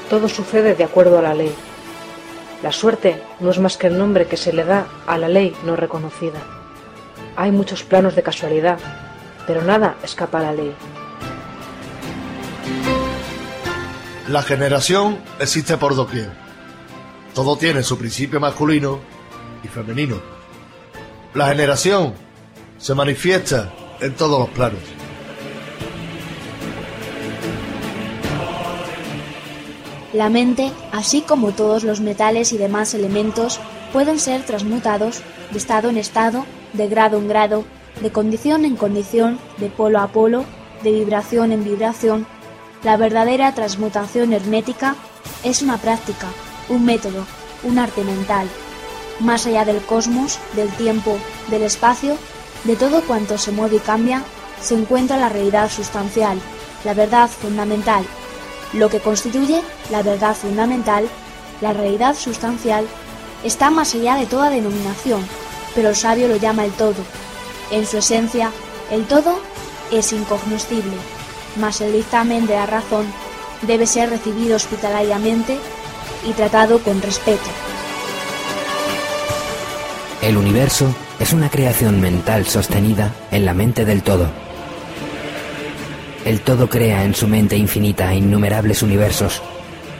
Todo 0.09 0.27
sucede 0.27 0.75
de 0.75 0.83
acuerdo 0.83 1.17
a 1.17 1.21
la 1.21 1.33
ley. 1.33 1.55
La 2.63 2.71
suerte 2.71 3.21
no 3.39 3.49
es 3.49 3.59
más 3.59 3.77
que 3.77 3.87
el 3.87 3.97
nombre 3.97 4.27
que 4.27 4.37
se 4.37 4.53
le 4.53 4.63
da 4.63 4.87
a 5.07 5.17
la 5.17 5.27
ley 5.27 5.55
no 5.65 5.75
reconocida. 5.75 6.39
Hay 7.35 7.51
muchos 7.51 7.83
planos 7.83 8.15
de 8.15 8.21
casualidad, 8.21 8.77
pero 9.47 9.63
nada 9.63 9.95
escapa 10.03 10.39
a 10.39 10.43
la 10.43 10.53
ley. 10.53 10.75
La 14.27 14.43
generación 14.43 15.17
existe 15.39 15.77
por 15.77 15.95
doquier. 15.95 16.31
Todo 17.33 17.57
tiene 17.57 17.81
su 17.81 17.97
principio 17.97 18.39
masculino 18.39 18.99
y 19.63 19.67
femenino. 19.67 20.17
La 21.33 21.47
generación 21.47 22.13
se 22.77 22.93
manifiesta 22.93 23.73
en 23.99 24.13
todos 24.15 24.39
los 24.39 24.49
planos. 24.49 25.00
La 30.13 30.29
mente, 30.29 30.71
así 30.91 31.21
como 31.21 31.51
todos 31.51 31.83
los 31.83 32.01
metales 32.01 32.51
y 32.51 32.57
demás 32.57 32.93
elementos, 32.93 33.59
pueden 33.93 34.19
ser 34.19 34.43
transmutados 34.43 35.21
de 35.51 35.57
estado 35.57 35.89
en 35.89 35.97
estado, 35.97 36.45
de 36.73 36.87
grado 36.87 37.17
en 37.17 37.29
grado, 37.29 37.63
de 38.01 38.11
condición 38.11 38.65
en 38.65 38.75
condición, 38.75 39.39
de 39.57 39.69
polo 39.69 39.99
a 39.99 40.07
polo, 40.07 40.43
de 40.83 40.91
vibración 40.91 41.53
en 41.53 41.63
vibración. 41.63 42.25
La 42.83 42.97
verdadera 42.97 43.53
transmutación 43.53 44.33
hermética 44.33 44.95
es 45.43 45.61
una 45.61 45.77
práctica, 45.77 46.27
un 46.67 46.83
método, 46.83 47.25
un 47.63 47.79
arte 47.79 48.03
mental. 48.03 48.47
Más 49.19 49.45
allá 49.45 49.63
del 49.63 49.81
cosmos, 49.81 50.39
del 50.55 50.69
tiempo, 50.69 51.17
del 51.49 51.63
espacio, 51.63 52.17
de 52.65 52.75
todo 52.75 53.01
cuanto 53.01 53.37
se 53.37 53.51
mueve 53.51 53.77
y 53.77 53.79
cambia, 53.79 54.23
se 54.61 54.75
encuentra 54.75 55.17
la 55.17 55.29
realidad 55.29 55.69
sustancial, 55.69 56.37
la 56.83 56.93
verdad 56.93 57.29
fundamental, 57.29 58.03
lo 58.73 58.89
que 58.89 58.99
constituye 58.99 59.61
la 59.89 60.01
verdad 60.01 60.35
fundamental, 60.35 61.07
la 61.61 61.73
realidad 61.73 62.15
sustancial, 62.15 62.85
está 63.43 63.69
más 63.69 63.93
allá 63.95 64.15
de 64.15 64.25
toda 64.25 64.49
denominación, 64.49 65.25
pero 65.75 65.89
el 65.89 65.95
sabio 65.95 66.27
lo 66.27 66.35
llama 66.35 66.65
el 66.65 66.71
todo. 66.71 67.03
En 67.71 67.85
su 67.85 67.97
esencia, 67.97 68.51
el 68.91 69.05
todo 69.05 69.39
es 69.91 70.13
incognoscible, 70.13 70.95
mas 71.57 71.81
el 71.81 71.93
dictamen 71.93 72.47
de 72.47 72.55
la 72.55 72.65
razón 72.65 73.05
debe 73.61 73.85
ser 73.85 74.09
recibido 74.09 74.55
hospitalariamente 74.55 75.57
y 76.27 76.33
tratado 76.33 76.79
con 76.79 77.01
respeto. 77.01 77.49
El 80.21 80.37
universo 80.37 80.93
es 81.19 81.33
una 81.33 81.49
creación 81.49 81.99
mental 81.99 82.45
sostenida 82.45 83.11
en 83.31 83.45
la 83.45 83.53
mente 83.53 83.85
del 83.85 84.03
todo. 84.03 84.27
El 86.25 86.41
todo 86.41 86.69
crea 86.69 87.03
en 87.03 87.15
su 87.15 87.27
mente 87.27 87.57
infinita 87.57 88.13
innumerables 88.13 88.83
universos, 88.83 89.41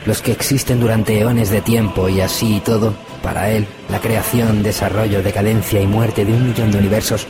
los 0.06 0.22
que 0.22 0.32
existen 0.32 0.80
durante 0.80 1.18
eones 1.18 1.50
de 1.50 1.60
tiempo 1.60 2.08
y 2.08 2.20
así 2.20 2.56
y 2.56 2.60
todo, 2.60 2.94
para 3.22 3.50
él, 3.50 3.66
la 3.90 4.00
creación, 4.00 4.62
desarrollo, 4.62 5.22
decadencia 5.22 5.80
y 5.80 5.86
muerte 5.86 6.24
de 6.24 6.32
un 6.32 6.48
millón 6.48 6.70
de 6.70 6.78
universos 6.78 7.26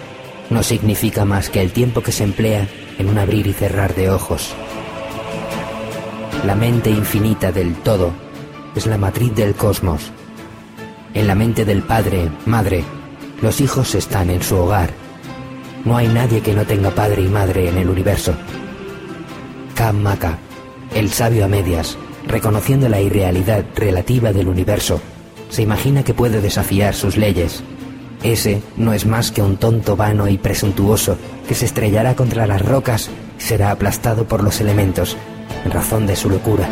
no 0.51 0.63
significa 0.63 1.25
más 1.25 1.49
que 1.49 1.63
el 1.63 1.73
tiempo 1.73 2.03
que 2.03 2.13
se 2.13 2.25
emplea 2.25 2.69
en 2.99 3.09
un 3.09 3.19
abrir 3.19 3.47
y 3.47 3.53
cerrar 3.53 3.95
de 3.95 4.11
ojos. 4.11 4.55
La 6.47 6.55
mente 6.55 6.91
infinita 6.91 7.53
del 7.53 7.75
todo 7.77 8.13
es 8.75 8.87
la 8.87 8.99
matriz 8.99 9.35
del 9.35 9.55
cosmos. 9.55 10.11
En 11.15 11.27
la 11.27 11.35
mente 11.35 11.65
del 11.65 11.83
padre, 11.83 12.31
madre, 12.47 12.85
los 13.41 13.61
hijos 13.61 13.95
están 13.95 14.31
en 14.31 14.43
su 14.43 14.57
hogar. 14.57 14.91
No 15.85 15.97
hay 15.97 16.09
nadie 16.09 16.41
que 16.41 16.55
no 16.55 16.65
tenga 16.65 16.91
padre 16.91 17.23
y 17.23 17.29
madre 17.29 17.69
en 17.69 17.79
el 17.79 17.89
universo. 17.89 18.35
Kamaka, 19.75 20.39
el 20.95 21.11
sabio 21.11 21.45
a 21.45 21.49
medias, 21.49 21.97
reconociendo 22.27 22.89
la 22.89 23.01
irrealidad 23.01 23.65
relativa 23.75 24.33
del 24.33 24.49
universo, 24.49 25.01
se 25.49 25.63
imagina 25.63 26.03
que 26.03 26.15
puede 26.15 26.41
desafiar 26.41 26.95
sus 26.95 27.17
leyes. 27.17 27.63
Ese 28.23 28.63
no 28.77 28.93
es 28.93 29.07
más 29.07 29.33
que 29.33 29.43
un 29.43 29.57
tonto 29.57 29.97
vano 29.97 30.29
y 30.29 30.39
presuntuoso 30.39 31.17
que 31.49 31.55
se 31.55 31.65
estrellará 31.65 32.15
contra 32.15 32.47
las 32.47 32.63
rocas 32.63 33.11
y 33.39 33.43
será 33.43 33.71
aplastado 33.71 34.27
por 34.27 34.43
los 34.43 34.61
elementos, 34.61 35.17
en 35.65 35.71
razón 35.71 36.07
de 36.07 36.17
su 36.17 36.31
locura. 36.31 36.69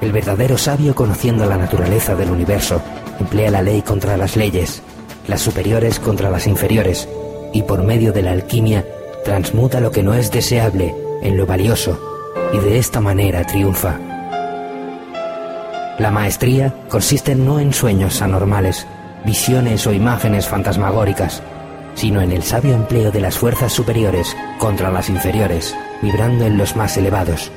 El 0.00 0.12
verdadero 0.12 0.58
sabio, 0.58 0.94
conociendo 0.94 1.46
la 1.46 1.56
naturaleza 1.56 2.14
del 2.14 2.30
universo, 2.30 2.80
emplea 3.20 3.50
la 3.50 3.62
ley 3.62 3.82
contra 3.82 4.16
las 4.16 4.36
leyes, 4.36 4.82
las 5.28 5.42
superiores 5.42 6.00
contra 6.00 6.30
las 6.30 6.46
inferiores, 6.46 7.08
y 7.52 7.62
por 7.62 7.82
medio 7.82 8.12
de 8.12 8.22
la 8.22 8.32
alquimia 8.32 8.84
transmuta 9.24 9.80
lo 9.80 9.90
que 9.90 10.02
no 10.02 10.14
es 10.14 10.30
deseable 10.30 10.94
en 11.22 11.36
lo 11.36 11.46
valioso, 11.46 11.98
y 12.52 12.58
de 12.58 12.78
esta 12.78 13.00
manera 13.00 13.44
triunfa. 13.46 13.98
La 15.98 16.10
maestría 16.10 16.74
consiste 16.88 17.34
no 17.34 17.60
en 17.60 17.74
sueños 17.74 18.22
anormales, 18.22 18.86
visiones 19.24 19.86
o 19.86 19.92
imágenes 19.92 20.48
fantasmagóricas, 20.48 21.42
sino 21.94 22.22
en 22.22 22.32
el 22.32 22.42
sabio 22.42 22.74
empleo 22.74 23.10
de 23.10 23.20
las 23.20 23.36
fuerzas 23.36 23.72
superiores 23.72 24.34
contra 24.58 24.90
las 24.90 25.10
inferiores, 25.10 25.74
vibrando 26.00 26.46
en 26.46 26.56
los 26.56 26.76
más 26.76 26.96
elevados. 26.96 27.52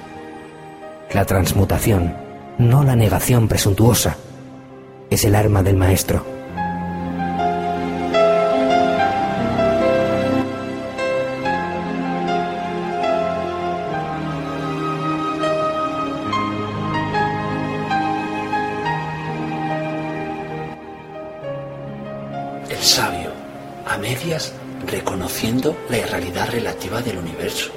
La 1.13 1.25
transmutación, 1.25 2.15
no 2.57 2.83
la 2.83 2.95
negación 2.95 3.47
presuntuosa, 3.47 4.17
es 5.09 5.23
el 5.23 5.35
arma 5.35 5.63
del 5.63 5.77
maestro. 5.77 6.32
A 23.85 23.97
medias, 23.97 24.53
reconociendo 24.87 25.75
la 25.89 25.97
irrealidad 25.97 26.49
relativa 26.49 27.01
del 27.01 27.17
universo, 27.17 27.71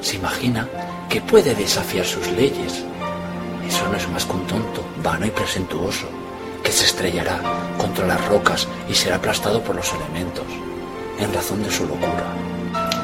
se 0.00 0.16
imagina 0.16 0.68
que 1.08 1.20
puede 1.20 1.54
desafiar 1.54 2.04
sus 2.04 2.26
leyes. 2.32 2.84
Eso 3.66 3.88
no 3.88 3.96
es 3.96 4.08
más 4.08 4.24
que 4.24 4.32
un 4.32 4.46
tonto, 4.46 4.84
vano 5.02 5.26
y 5.26 5.30
presentuoso, 5.30 6.06
que 6.62 6.72
se 6.72 6.86
estrellará 6.86 7.40
contra 7.78 8.06
las 8.06 8.24
rocas 8.28 8.66
y 8.88 8.94
será 8.94 9.16
aplastado 9.16 9.62
por 9.62 9.76
los 9.76 9.92
elementos, 9.92 10.44
en 11.18 11.32
razón 11.32 11.62
de 11.62 11.70
su 11.70 11.86
locura. 11.86 12.34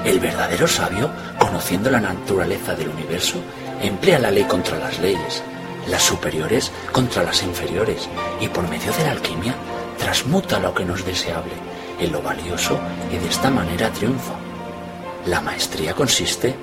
El 0.04 0.20
verdadero 0.20 0.66
sabio, 0.66 1.10
conociendo 1.38 1.90
la 1.90 2.00
naturaleza 2.00 2.74
del 2.74 2.88
universo, 2.88 3.36
emplea 3.82 4.18
la 4.18 4.30
ley 4.30 4.44
contra 4.44 4.78
las 4.78 4.98
leyes, 4.98 5.42
las 5.88 6.02
superiores 6.02 6.72
contra 6.92 7.22
las 7.22 7.42
inferiores, 7.42 8.08
y 8.40 8.48
por 8.48 8.68
medio 8.68 8.92
de 8.92 9.04
la 9.04 9.12
alquimia 9.12 9.54
transmuta 9.98 10.58
lo 10.58 10.74
que 10.74 10.84
no 10.84 10.94
es 10.94 11.04
deseable 11.04 11.52
en 11.98 12.12
lo 12.12 12.22
valioso 12.22 12.78
y 13.12 13.16
de 13.16 13.28
esta 13.28 13.50
manera 13.50 13.90
triunfa. 13.90 14.34
La 15.26 15.40
maestría 15.40 15.94
consiste 15.94 16.54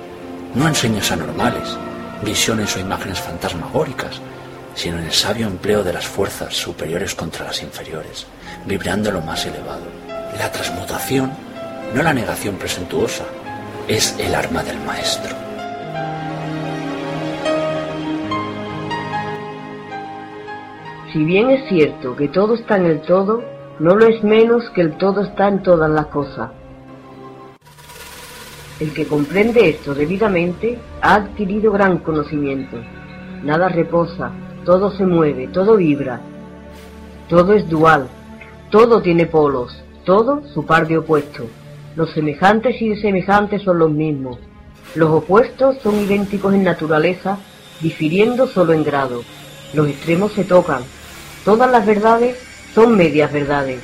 no 0.54 0.66
en 0.66 0.74
sueños 0.74 1.10
anormales, 1.12 1.76
visiones 2.22 2.74
o 2.76 2.80
imágenes 2.80 3.20
fantasmagóricas, 3.20 4.20
sino 4.74 4.98
en 4.98 5.04
el 5.04 5.12
sabio 5.12 5.46
empleo 5.46 5.82
de 5.82 5.92
las 5.92 6.06
fuerzas 6.06 6.54
superiores 6.54 7.14
contra 7.14 7.44
las 7.44 7.62
inferiores, 7.62 8.26
vibrando 8.66 9.10
lo 9.10 9.20
más 9.20 9.44
elevado. 9.46 9.84
La 10.38 10.50
transmutación, 10.50 11.32
no 11.94 12.02
la 12.02 12.12
negación 12.12 12.56
presentuosa, 12.56 13.24
es 13.88 14.16
el 14.18 14.34
arma 14.34 14.62
del 14.62 14.78
maestro. 14.80 15.34
Si 21.12 21.24
bien 21.24 21.50
es 21.50 21.68
cierto 21.68 22.14
que 22.16 22.28
todo 22.28 22.54
está 22.54 22.76
en 22.76 22.86
el 22.86 23.00
todo, 23.02 23.55
no 23.78 23.94
lo 23.94 24.06
es 24.06 24.22
menos 24.24 24.70
que 24.70 24.80
el 24.80 24.96
todo 24.96 25.22
está 25.22 25.48
en 25.48 25.62
todas 25.62 25.90
las 25.90 26.06
cosas. 26.06 26.50
El 28.80 28.92
que 28.92 29.06
comprende 29.06 29.68
esto 29.68 29.94
debidamente 29.94 30.78
ha 31.00 31.14
adquirido 31.14 31.72
gran 31.72 31.98
conocimiento. 31.98 32.76
Nada 33.42 33.68
reposa, 33.68 34.30
todo 34.64 34.90
se 34.90 35.06
mueve, 35.06 35.48
todo 35.48 35.76
vibra. 35.76 36.20
Todo 37.28 37.54
es 37.54 37.68
dual, 37.68 38.08
todo 38.70 39.02
tiene 39.02 39.26
polos, 39.26 39.82
todo 40.04 40.42
su 40.52 40.64
par 40.64 40.86
de 40.86 40.98
opuestos. 40.98 41.46
Los 41.96 42.10
semejantes 42.12 42.80
y 42.80 42.90
desemejantes 42.90 43.62
son 43.62 43.78
los 43.78 43.90
mismos. 43.90 44.38
Los 44.94 45.10
opuestos 45.10 45.76
son 45.82 45.98
idénticos 45.98 46.54
en 46.54 46.64
naturaleza, 46.64 47.38
difiriendo 47.80 48.46
solo 48.46 48.72
en 48.72 48.84
grado. 48.84 49.22
Los 49.74 49.88
extremos 49.88 50.32
se 50.32 50.44
tocan. 50.44 50.82
Todas 51.44 51.70
las 51.70 51.86
verdades 51.86 52.36
son 52.76 52.94
medias 52.94 53.32
verdades. 53.32 53.80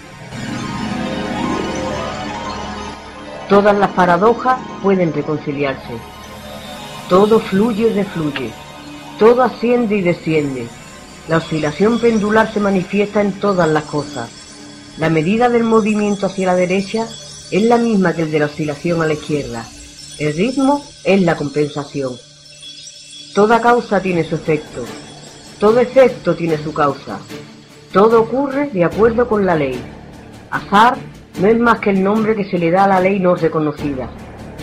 Todas 3.49 3.75
las 3.79 3.91
paradojas 3.93 4.59
pueden 4.83 5.15
reconciliarse. 5.15 5.95
Todo 7.09 7.41
fluye 7.41 7.89
y 7.89 7.95
refluye. 7.95 8.51
Todo 9.19 9.45
asciende 9.45 9.97
y 9.97 10.03
desciende. 10.03 10.67
La 11.27 11.39
oscilación 11.39 12.01
pendular 12.01 12.53
se 12.53 12.61
manifiesta 12.61 13.23
en 13.23 13.33
todas 13.33 13.67
las 13.67 13.85
cosas. 13.85 14.29
La 14.99 15.09
medida 15.09 15.49
del 15.49 15.65
movimiento 15.65 16.27
hacia 16.27 16.49
la 16.49 16.55
derecha 16.55 17.09
es 17.51 17.63
la 17.63 17.79
misma 17.79 18.13
que 18.13 18.23
el 18.23 18.31
de 18.31 18.41
la 18.41 18.47
oscilación 18.47 19.01
a 19.01 19.07
la 19.07 19.15
izquierda. 19.15 19.65
El 20.19 20.37
ritmo 20.37 20.85
es 21.03 21.23
la 21.23 21.35
compensación. 21.35 22.13
Toda 23.35 23.59
causa 23.63 24.03
tiene 24.03 24.23
su 24.23 24.35
efecto. 24.35 24.85
Todo 25.59 25.81
efecto 25.81 26.35
tiene 26.35 26.63
su 26.63 26.75
causa. 26.75 27.21
Todo 27.93 28.23
ocurre 28.23 28.71
de 28.73 28.85
acuerdo 28.85 29.29
con 29.29 29.45
la 29.45 29.55
ley. 29.55 29.79
Azar 30.51 30.97
no 31.41 31.47
es 31.47 31.59
más 31.59 31.79
que 31.79 31.91
el 31.91 32.03
nombre 32.03 32.35
que 32.35 32.45
se 32.45 32.59
le 32.59 32.71
da 32.71 32.85
a 32.85 32.89
la 32.89 33.01
ley 33.01 33.21
no 33.21 33.35
reconocida. 33.35 34.09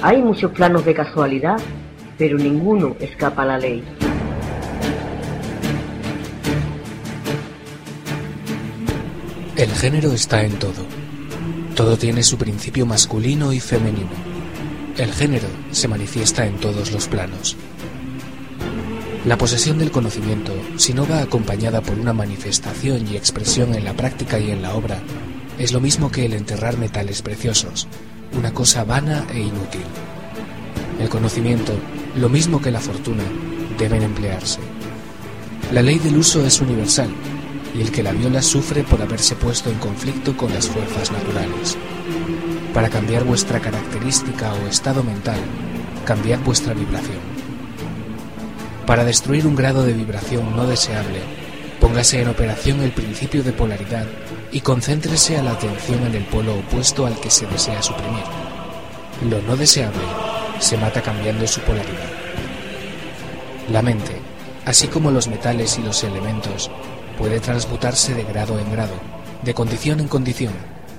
Hay 0.01 0.21
muchos 0.21 0.51
planos 0.51 0.83
de 0.83 0.93
casualidad. 0.93 1.59
pero 2.17 2.37
ninguno 2.37 2.97
escapa 2.99 3.43
a 3.43 3.45
la 3.45 3.57
ley. 3.57 3.81
El 9.55 9.69
género 9.69 10.11
está 10.11 10.43
en 10.43 10.51
todo. 10.59 10.85
Todo 11.75 11.97
tiene 11.97 12.23
su 12.23 12.37
principio 12.37 12.85
masculino 12.85 13.53
y 13.53 13.61
femenino. 13.61 14.09
El 14.97 15.13
género 15.13 15.47
se 15.71 15.87
manifiesta 15.87 16.45
en 16.45 16.57
todos 16.57 16.91
los 16.91 17.07
planos. 17.07 17.55
La 19.25 19.37
posesión 19.37 19.77
del 19.77 19.91
conocimiento, 19.91 20.53
si 20.77 20.93
no 20.93 21.05
va 21.05 21.21
acompañada 21.21 21.81
por 21.81 21.99
una 21.99 22.13
manifestación 22.13 23.05
y 23.05 23.17
expresión 23.17 23.75
en 23.75 23.83
la 23.83 23.93
práctica 23.93 24.39
y 24.39 24.49
en 24.49 24.61
la 24.61 24.73
obra, 24.73 25.01
es 25.57 25.73
lo 25.73 25.81
mismo 25.81 26.09
que 26.09 26.25
el 26.25 26.33
enterrar 26.33 26.77
metales 26.77 27.21
preciosos, 27.21 27.89
una 28.37 28.53
cosa 28.53 28.85
vana 28.85 29.27
e 29.33 29.41
inútil. 29.41 29.83
El 31.01 31.09
conocimiento, 31.09 31.73
lo 32.15 32.29
mismo 32.29 32.61
que 32.61 32.71
la 32.71 32.79
fortuna, 32.79 33.23
deben 33.77 34.03
emplearse. 34.03 34.61
La 35.73 35.81
ley 35.81 35.99
del 35.99 36.17
uso 36.17 36.45
es 36.45 36.61
universal, 36.61 37.09
y 37.75 37.81
el 37.81 37.91
que 37.91 38.03
la 38.03 38.13
viola 38.13 38.41
sufre 38.41 38.83
por 38.83 39.01
haberse 39.01 39.35
puesto 39.35 39.69
en 39.69 39.79
conflicto 39.79 40.35
con 40.37 40.53
las 40.53 40.69
fuerzas 40.69 41.11
naturales. 41.11 41.77
Para 42.73 42.89
cambiar 42.89 43.25
vuestra 43.25 43.59
característica 43.59 44.53
o 44.53 44.67
estado 44.67 45.03
mental, 45.03 45.39
cambiad 46.05 46.39
vuestra 46.39 46.73
vibración. 46.73 47.38
Para 48.89 49.05
destruir 49.05 49.45
un 49.45 49.55
grado 49.55 49.85
de 49.85 49.93
vibración 49.93 50.55
no 50.55 50.65
deseable, 50.65 51.19
póngase 51.79 52.23
en 52.23 52.27
operación 52.27 52.81
el 52.81 52.89
principio 52.89 53.43
de 53.43 53.53
polaridad 53.53 54.07
y 54.51 54.61
concéntrese 54.61 55.37
a 55.37 55.43
la 55.43 55.51
atención 55.51 56.07
en 56.07 56.15
el 56.15 56.23
polo 56.23 56.57
opuesto 56.57 57.05
al 57.05 57.19
que 57.19 57.29
se 57.29 57.45
desea 57.45 57.83
suprimir. 57.83 58.23
Lo 59.29 59.43
no 59.43 59.55
deseable 59.55 60.01
se 60.57 60.75
mata 60.75 61.03
cambiando 61.03 61.45
su 61.45 61.61
polaridad. 61.61 62.09
La 63.71 63.83
mente, 63.83 64.13
así 64.65 64.87
como 64.87 65.11
los 65.11 65.27
metales 65.27 65.77
y 65.77 65.83
los 65.83 66.03
elementos, 66.03 66.71
puede 67.15 67.39
transmutarse 67.39 68.15
de 68.15 68.23
grado 68.23 68.57
en 68.57 68.71
grado, 68.71 68.95
de 69.43 69.53
condición 69.53 69.99
en 69.99 70.07
condición, 70.07 70.53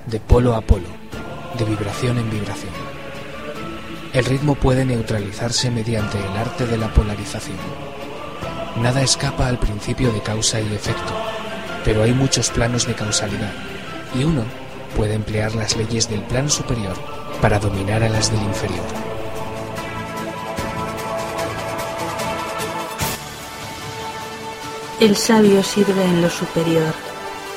de 0.06 0.20
polo 0.20 0.54
a 0.54 0.60
polo, 0.60 0.86
de 1.58 1.64
vibración 1.64 2.18
en 2.18 2.30
vibración. 2.30 2.89
El 4.12 4.24
ritmo 4.24 4.56
puede 4.56 4.84
neutralizarse 4.84 5.70
mediante 5.70 6.18
el 6.18 6.36
arte 6.36 6.66
de 6.66 6.76
la 6.76 6.92
polarización. 6.92 7.56
Nada 8.82 9.02
escapa 9.02 9.46
al 9.46 9.60
principio 9.60 10.10
de 10.12 10.20
causa 10.20 10.60
y 10.60 10.74
efecto, 10.74 11.12
pero 11.84 12.02
hay 12.02 12.12
muchos 12.12 12.50
planos 12.50 12.88
de 12.88 12.94
causalidad, 12.94 13.52
y 14.18 14.24
uno 14.24 14.42
puede 14.96 15.14
emplear 15.14 15.54
las 15.54 15.76
leyes 15.76 16.10
del 16.10 16.22
plano 16.22 16.48
superior 16.48 16.96
para 17.40 17.60
dominar 17.60 18.02
a 18.02 18.08
las 18.08 18.32
del 18.32 18.42
inferior. 18.42 18.84
El 24.98 25.16
sabio 25.16 25.62
sirve 25.62 26.04
en 26.04 26.20
lo 26.20 26.30
superior, 26.30 26.94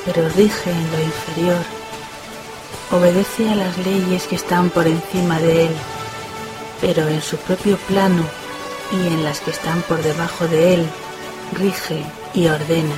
pero 0.06 0.30
rige 0.30 0.70
en 0.70 0.92
lo 0.92 1.04
inferior. 1.04 1.66
Obedece 2.92 3.50
a 3.50 3.56
las 3.56 3.76
leyes 3.80 4.28
que 4.28 4.36
están 4.36 4.70
por 4.70 4.86
encima 4.86 5.40
de 5.40 5.66
él, 5.66 5.72
pero 6.84 7.08
en 7.08 7.22
su 7.22 7.38
propio 7.38 7.78
plano 7.88 8.24
y 8.92 9.08
en 9.08 9.24
las 9.24 9.40
que 9.40 9.52
están 9.52 9.82
por 9.84 10.04
debajo 10.04 10.50
de 10.50 10.74
él, 10.74 10.86
rige 11.54 12.04
y 12.34 12.48
ordena. 12.48 12.96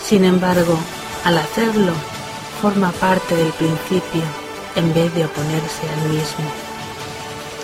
Sin 0.00 0.24
embargo, 0.24 0.78
al 1.24 1.38
hacerlo, 1.38 1.92
forma 2.62 2.92
parte 2.92 3.34
del 3.34 3.52
principio 3.54 4.22
en 4.76 4.94
vez 4.94 5.12
de 5.16 5.24
oponerse 5.24 5.88
al 5.92 6.08
mismo. 6.08 6.46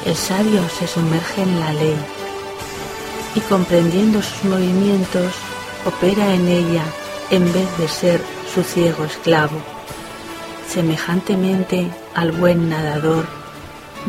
El 0.05 0.17
sabio 0.17 0.61
se 0.77 0.89
sumerge 0.89 1.43
en 1.43 1.61
la 1.61 1.73
ley 1.75 1.97
y 3.37 3.41
comprendiendo 3.43 4.21
sus 4.21 4.43
movimientos 4.45 5.33
opera 5.87 6.35
en 6.35 6.49
ella 6.49 6.83
en 7.31 7.45
vez 7.53 7.79
de 7.79 7.87
ser 7.87 8.21
su 8.53 8.65
ciego 8.65 9.05
esclavo. 9.05 9.59
Semejantemente 10.69 11.89
al 12.15 12.33
buen 12.33 12.69
nadador, 12.69 13.42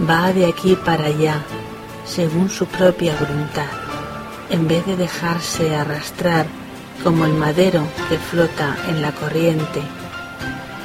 va 0.09 0.33
de 0.33 0.45
aquí 0.45 0.75
para 0.75 1.05
allá 1.05 1.43
según 2.05 2.49
su 2.49 2.65
propia 2.65 3.15
voluntad, 3.15 3.69
en 4.49 4.67
vez 4.67 4.85
de 4.85 4.95
dejarse 4.95 5.75
arrastrar 5.75 6.45
como 7.03 7.25
el 7.25 7.33
madero 7.33 7.83
que 8.09 8.17
flota 8.17 8.75
en 8.87 9.01
la 9.01 9.11
corriente. 9.11 9.81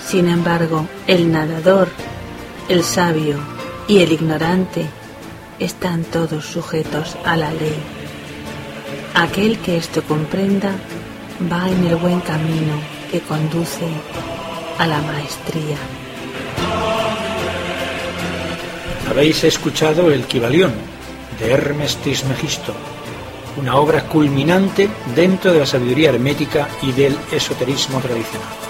Sin 0.05 0.29
embargo, 0.29 0.87
el 1.07 1.31
nadador, 1.31 1.88
el 2.68 2.83
sabio 2.83 3.37
y 3.88 3.99
el 3.99 4.12
ignorante 4.12 4.87
están 5.59 6.05
todos 6.05 6.44
sujetos 6.44 7.16
a 7.25 7.37
la 7.37 7.53
ley. 7.53 7.79
Aquel 9.14 9.59
que 9.59 9.77
esto 9.77 10.03
comprenda 10.03 10.73
va 11.53 11.68
en 11.68 11.85
el 11.85 11.97
buen 11.97 12.21
camino 12.21 12.75
que 13.11 13.21
conduce 13.21 13.87
a 14.79 14.87
la 14.87 15.01
maestría. 15.03 15.77
Habéis 19.09 19.42
escuchado 19.44 20.12
El 20.12 20.25
Kibalión 20.25 20.71
de 21.40 21.51
Hermes 21.51 21.97
Trismegisto, 21.97 22.75
una 23.57 23.77
obra 23.77 24.05
culminante 24.05 24.88
dentro 25.16 25.51
de 25.51 25.61
la 25.61 25.66
sabiduría 25.66 26.11
hermética 26.11 26.68
y 26.83 26.92
del 26.92 27.16
esoterismo 27.33 28.01
tradicional. 28.01 28.67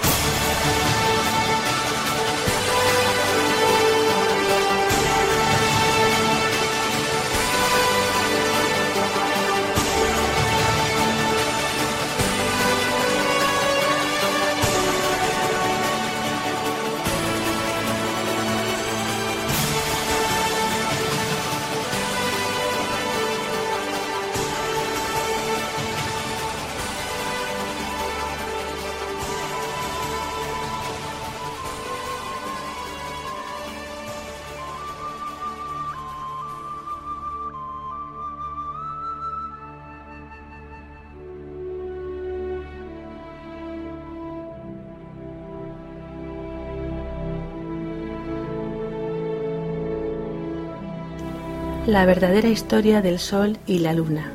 La 51.89 52.05
verdadera 52.05 52.49
historia 52.49 53.01
del 53.01 53.17
Sol 53.17 53.57
y 53.65 53.79
la 53.79 53.93
Luna. 53.93 54.31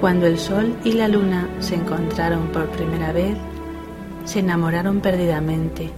Cuando 0.00 0.26
el 0.26 0.36
Sol 0.36 0.74
y 0.84 0.94
la 0.94 1.06
Luna 1.06 1.48
se 1.60 1.76
encontraron 1.76 2.48
por 2.48 2.68
primera 2.70 3.12
vez, 3.12 3.36
se 4.24 4.40
enamoraron 4.40 4.98
perdidamente 4.98 5.88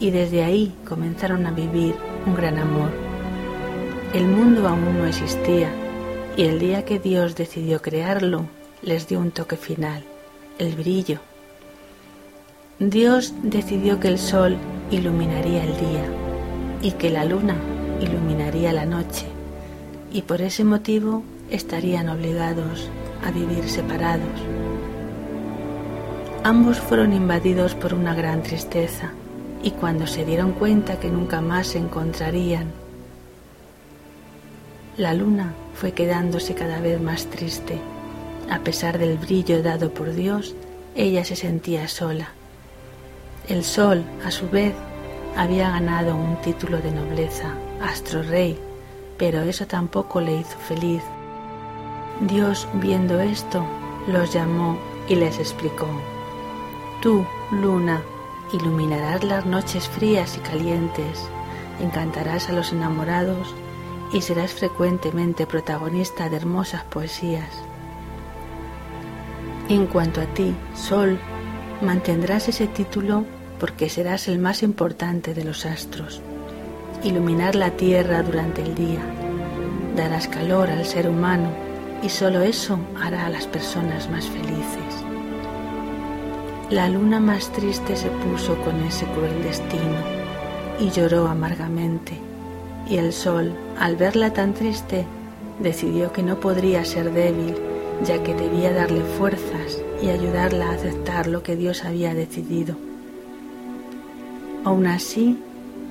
y 0.00 0.10
desde 0.10 0.42
ahí 0.42 0.74
comenzaron 0.84 1.46
a 1.46 1.52
vivir 1.52 1.94
un 2.26 2.34
gran 2.34 2.58
amor. 2.58 2.90
El 4.12 4.26
mundo 4.26 4.66
aún 4.66 4.98
no 4.98 5.06
existía 5.06 5.68
y 6.36 6.42
el 6.42 6.58
día 6.58 6.84
que 6.84 6.98
Dios 6.98 7.36
decidió 7.36 7.80
crearlo 7.80 8.46
les 8.82 9.06
dio 9.06 9.20
un 9.20 9.30
toque 9.30 9.56
final, 9.56 10.02
el 10.58 10.74
brillo. 10.74 11.20
Dios 12.80 13.34
decidió 13.44 14.00
que 14.00 14.08
el 14.08 14.18
Sol 14.18 14.56
iluminaría 14.90 15.62
el 15.62 15.76
día 15.76 16.04
y 16.82 16.90
que 16.90 17.08
la 17.08 17.24
Luna 17.24 17.54
iluminaría 18.02 18.72
la 18.72 18.86
noche 18.86 19.26
y 20.12 20.22
por 20.22 20.42
ese 20.42 20.64
motivo 20.64 21.22
estarían 21.50 22.08
obligados 22.08 22.88
a 23.24 23.30
vivir 23.30 23.68
separados. 23.68 24.40
Ambos 26.44 26.78
fueron 26.78 27.12
invadidos 27.12 27.74
por 27.74 27.94
una 27.94 28.14
gran 28.14 28.42
tristeza 28.42 29.12
y 29.62 29.70
cuando 29.70 30.06
se 30.06 30.24
dieron 30.24 30.52
cuenta 30.52 30.98
que 30.98 31.08
nunca 31.08 31.40
más 31.40 31.68
se 31.68 31.78
encontrarían, 31.78 32.66
la 34.96 35.14
luna 35.14 35.54
fue 35.74 35.92
quedándose 35.92 36.54
cada 36.54 36.80
vez 36.80 37.00
más 37.00 37.26
triste. 37.26 37.78
A 38.50 38.58
pesar 38.58 38.98
del 38.98 39.16
brillo 39.16 39.62
dado 39.62 39.94
por 39.94 40.12
Dios, 40.12 40.54
ella 40.94 41.24
se 41.24 41.36
sentía 41.36 41.88
sola. 41.88 42.28
El 43.48 43.64
sol, 43.64 44.04
a 44.26 44.30
su 44.30 44.50
vez, 44.50 44.74
había 45.36 45.70
ganado 45.70 46.14
un 46.14 46.36
título 46.42 46.78
de 46.78 46.90
nobleza 46.90 47.54
astro 47.82 48.22
rey, 48.22 48.58
pero 49.18 49.42
eso 49.42 49.66
tampoco 49.66 50.20
le 50.20 50.36
hizo 50.36 50.56
feliz. 50.58 51.02
Dios, 52.20 52.68
viendo 52.74 53.20
esto, 53.20 53.64
los 54.06 54.32
llamó 54.32 54.78
y 55.08 55.16
les 55.16 55.38
explicó, 55.38 55.86
Tú, 57.00 57.26
luna, 57.50 58.00
iluminarás 58.52 59.24
las 59.24 59.44
noches 59.44 59.88
frías 59.88 60.36
y 60.36 60.40
calientes, 60.40 61.28
encantarás 61.80 62.48
a 62.48 62.52
los 62.52 62.72
enamorados 62.72 63.54
y 64.12 64.20
serás 64.20 64.52
frecuentemente 64.52 65.46
protagonista 65.46 66.28
de 66.28 66.36
hermosas 66.36 66.84
poesías. 66.84 67.50
En 69.68 69.86
cuanto 69.86 70.20
a 70.20 70.26
ti, 70.26 70.54
Sol, 70.74 71.18
mantendrás 71.80 72.48
ese 72.48 72.66
título 72.66 73.24
porque 73.58 73.88
serás 73.88 74.28
el 74.28 74.38
más 74.38 74.62
importante 74.62 75.34
de 75.34 75.44
los 75.44 75.64
astros. 75.64 76.20
Iluminar 77.04 77.56
la 77.56 77.70
tierra 77.72 78.22
durante 78.22 78.62
el 78.62 78.76
día, 78.76 79.00
darás 79.96 80.28
calor 80.28 80.70
al 80.70 80.84
ser 80.84 81.08
humano 81.08 81.48
y 82.00 82.08
solo 82.08 82.42
eso 82.42 82.78
hará 83.00 83.26
a 83.26 83.30
las 83.30 83.46
personas 83.48 84.08
más 84.08 84.26
felices. 84.26 85.04
La 86.70 86.88
luna 86.88 87.18
más 87.18 87.50
triste 87.50 87.96
se 87.96 88.08
puso 88.08 88.56
con 88.62 88.80
ese 88.84 89.04
cruel 89.06 89.42
destino 89.42 89.98
y 90.78 90.90
lloró 90.90 91.26
amargamente, 91.26 92.12
y 92.88 92.98
el 92.98 93.12
sol, 93.12 93.52
al 93.78 93.96
verla 93.96 94.32
tan 94.32 94.54
triste, 94.54 95.04
decidió 95.58 96.12
que 96.12 96.22
no 96.22 96.38
podría 96.38 96.84
ser 96.84 97.12
débil, 97.12 97.56
ya 98.04 98.22
que 98.22 98.34
debía 98.34 98.72
darle 98.72 99.02
fuerzas 99.18 99.82
y 100.00 100.08
ayudarla 100.08 100.70
a 100.70 100.74
aceptar 100.74 101.26
lo 101.26 101.42
que 101.42 101.56
Dios 101.56 101.84
había 101.84 102.14
decidido. 102.14 102.76
Aún 104.64 104.86
así, 104.86 105.42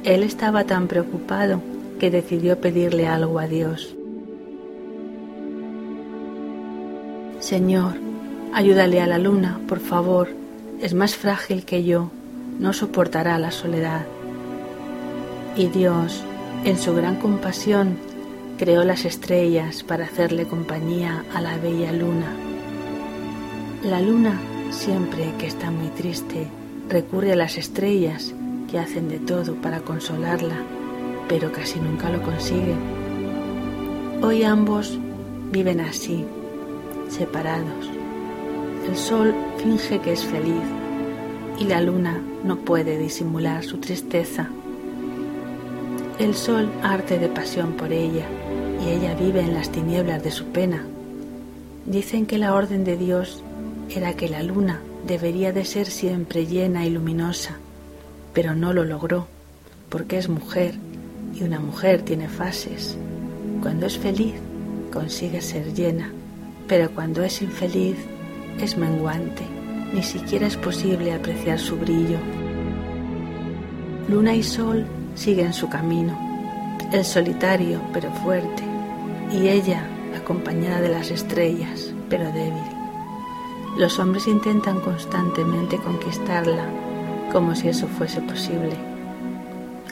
él 0.04 0.24
estaba 0.24 0.64
tan 0.64 0.88
preocupado 0.88 1.62
que 2.00 2.10
decidió 2.10 2.60
pedirle 2.60 3.08
algo 3.08 3.40
a 3.40 3.48
Dios. 3.48 3.96
Señor, 7.40 7.94
ayúdale 8.54 9.02
a 9.02 9.08
la 9.08 9.20
luna, 9.20 9.60
por 9.68 9.80
favor, 9.80 10.30
es 10.82 10.94
más 10.94 11.16
frágil 11.16 11.66
que 11.66 11.84
yo, 11.84 12.10
no 12.60 12.74
soportará 12.74 13.38
la 13.38 13.52
soledad. 13.52 14.06
Y 15.56 15.68
Dios, 15.68 16.24
en 16.64 16.78
su 16.78 16.96
gran 16.96 17.18
compasión, 17.18 17.98
creó 18.58 18.84
las 18.84 19.06
estrellas 19.06 19.84
para 19.84 20.06
hacerle 20.06 20.46
compañía 20.46 21.26
a 21.34 21.42
la 21.42 21.58
bella 21.58 21.92
luna. 21.92 22.34
La 23.84 24.00
luna, 24.02 24.40
siempre 24.72 25.34
que 25.38 25.48
está 25.48 25.70
muy 25.70 25.90
triste, 25.90 26.48
recurre 26.90 27.34
a 27.34 27.36
las 27.36 27.58
estrellas 27.58 28.34
que 28.72 28.80
hacen 28.80 29.10
de 29.10 29.20
todo 29.20 29.56
para 29.56 29.82
consolarla, 29.82 30.56
pero 31.28 31.52
casi 31.52 31.80
nunca 31.80 32.10
lo 32.10 32.22
consigue. 32.22 32.76
Hoy 34.22 34.44
ambos 34.44 34.98
viven 35.52 35.82
así, 35.82 36.26
separados 37.10 38.02
el 38.88 38.98
sol 38.98 39.34
finge 39.58 40.00
que 40.00 40.14
es 40.14 40.26
feliz 40.26 40.64
y 41.60 41.66
la 41.66 41.82
luna 41.82 42.20
no 42.44 42.58
puede 42.58 42.98
disimular 42.98 43.64
su 43.64 43.78
tristeza. 43.78 44.50
El 46.18 46.34
sol 46.34 46.70
arte 46.82 47.20
de 47.20 47.28
pasión 47.28 47.74
por 47.74 47.94
ella 47.94 48.26
y 48.84 48.90
ella 48.90 49.14
vive 49.14 49.42
en 49.42 49.54
las 49.54 49.72
tinieblas 49.72 50.24
de 50.24 50.32
su 50.32 50.46
pena. 50.46 50.84
Dicen 51.86 52.26
que 52.26 52.40
la 52.40 52.56
orden 52.56 52.84
de 52.84 52.98
Dios 52.98 53.44
era 53.90 54.14
que 54.16 54.30
la 54.30 54.42
luna 54.42 54.82
debería 55.06 55.54
de 55.54 55.64
ser 55.64 55.86
siempre 55.86 56.48
llena 56.48 56.86
y 56.86 56.90
luminosa, 56.90 57.60
pero 58.34 58.56
no 58.56 58.74
lo 58.74 58.84
logró, 58.84 59.28
porque 59.90 60.18
es 60.18 60.30
mujer 60.30 60.76
y 61.34 61.44
una 61.44 61.60
mujer 61.60 62.02
tiene 62.02 62.28
fases. 62.28 62.98
Cuando 63.62 63.86
es 63.86 63.98
feliz 63.98 64.34
consigue 64.92 65.42
ser 65.42 65.74
llena, 65.74 66.12
pero 66.68 66.92
cuando 66.92 67.24
es 67.24 67.42
infeliz 67.42 67.98
es 68.60 68.78
menguante, 68.78 69.44
ni 69.94 70.04
siquiera 70.04 70.48
es 70.48 70.58
posible 70.58 71.14
apreciar 71.14 71.60
su 71.60 71.78
brillo. 71.78 72.18
Luna 74.10 74.36
y 74.36 74.44
sol 74.44 74.86
siguen 75.16 75.54
su 75.54 75.70
camino, 75.70 76.18
el 76.92 77.06
solitario 77.06 77.82
pero 77.94 78.12
fuerte, 78.12 78.64
y 79.32 79.48
ella 79.48 79.86
acompañada 80.16 80.82
de 80.82 80.90
las 80.90 81.12
estrellas 81.12 81.94
pero 82.10 82.26
débil. 82.32 82.64
Los 83.78 84.00
hombres 84.00 84.28
intentan 84.28 84.82
constantemente 84.82 85.78
conquistarla 85.78 86.66
como 87.32 87.56
si 87.56 87.70
eso 87.70 87.88
fuese 87.88 88.22
posible. 88.22 88.76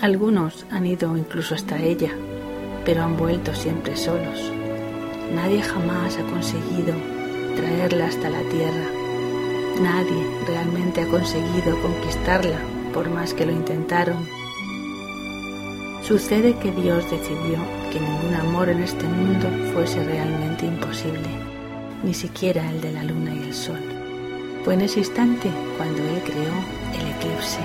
Algunos 0.01 0.65
han 0.69 0.85
ido 0.85 1.15
incluso 1.17 1.55
hasta 1.55 1.77
ella, 1.77 2.11
pero 2.85 3.03
han 3.03 3.17
vuelto 3.17 3.53
siempre 3.53 3.95
solos. 3.95 4.51
Nadie 5.33 5.61
jamás 5.61 6.17
ha 6.17 6.23
conseguido 6.23 6.93
traerla 7.55 8.07
hasta 8.07 8.29
la 8.29 8.41
tierra. 8.43 8.87
Nadie 9.81 10.25
realmente 10.47 11.01
ha 11.01 11.07
conseguido 11.07 11.79
conquistarla 11.81 12.57
por 12.93 13.09
más 13.09 13.33
que 13.33 13.45
lo 13.45 13.51
intentaron. 13.51 14.17
Sucede 16.01 16.55
que 16.55 16.71
Dios 16.71 17.09
decidió 17.11 17.59
que 17.91 17.99
ningún 17.99 18.33
amor 18.33 18.69
en 18.69 18.81
este 18.81 19.03
mundo 19.03 19.47
fuese 19.73 20.03
realmente 20.03 20.65
imposible, 20.65 21.29
ni 22.03 22.13
siquiera 22.13 22.69
el 22.71 22.81
de 22.81 22.93
la 22.93 23.03
luna 23.03 23.35
y 23.35 23.43
el 23.43 23.53
sol. 23.53 23.79
Fue 24.63 24.73
en 24.73 24.81
ese 24.81 24.99
instante 24.99 25.49
cuando 25.77 26.01
Él 26.01 26.21
creó 26.25 26.78
el 26.93 27.07
eclipse. 27.07 27.59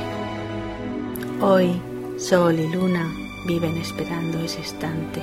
Hoy, 1.40 1.80
sol 2.18 2.58
y 2.58 2.68
luna 2.68 3.12
viven 3.46 3.76
esperando 3.76 4.38
ese 4.38 4.60
instante, 4.60 5.22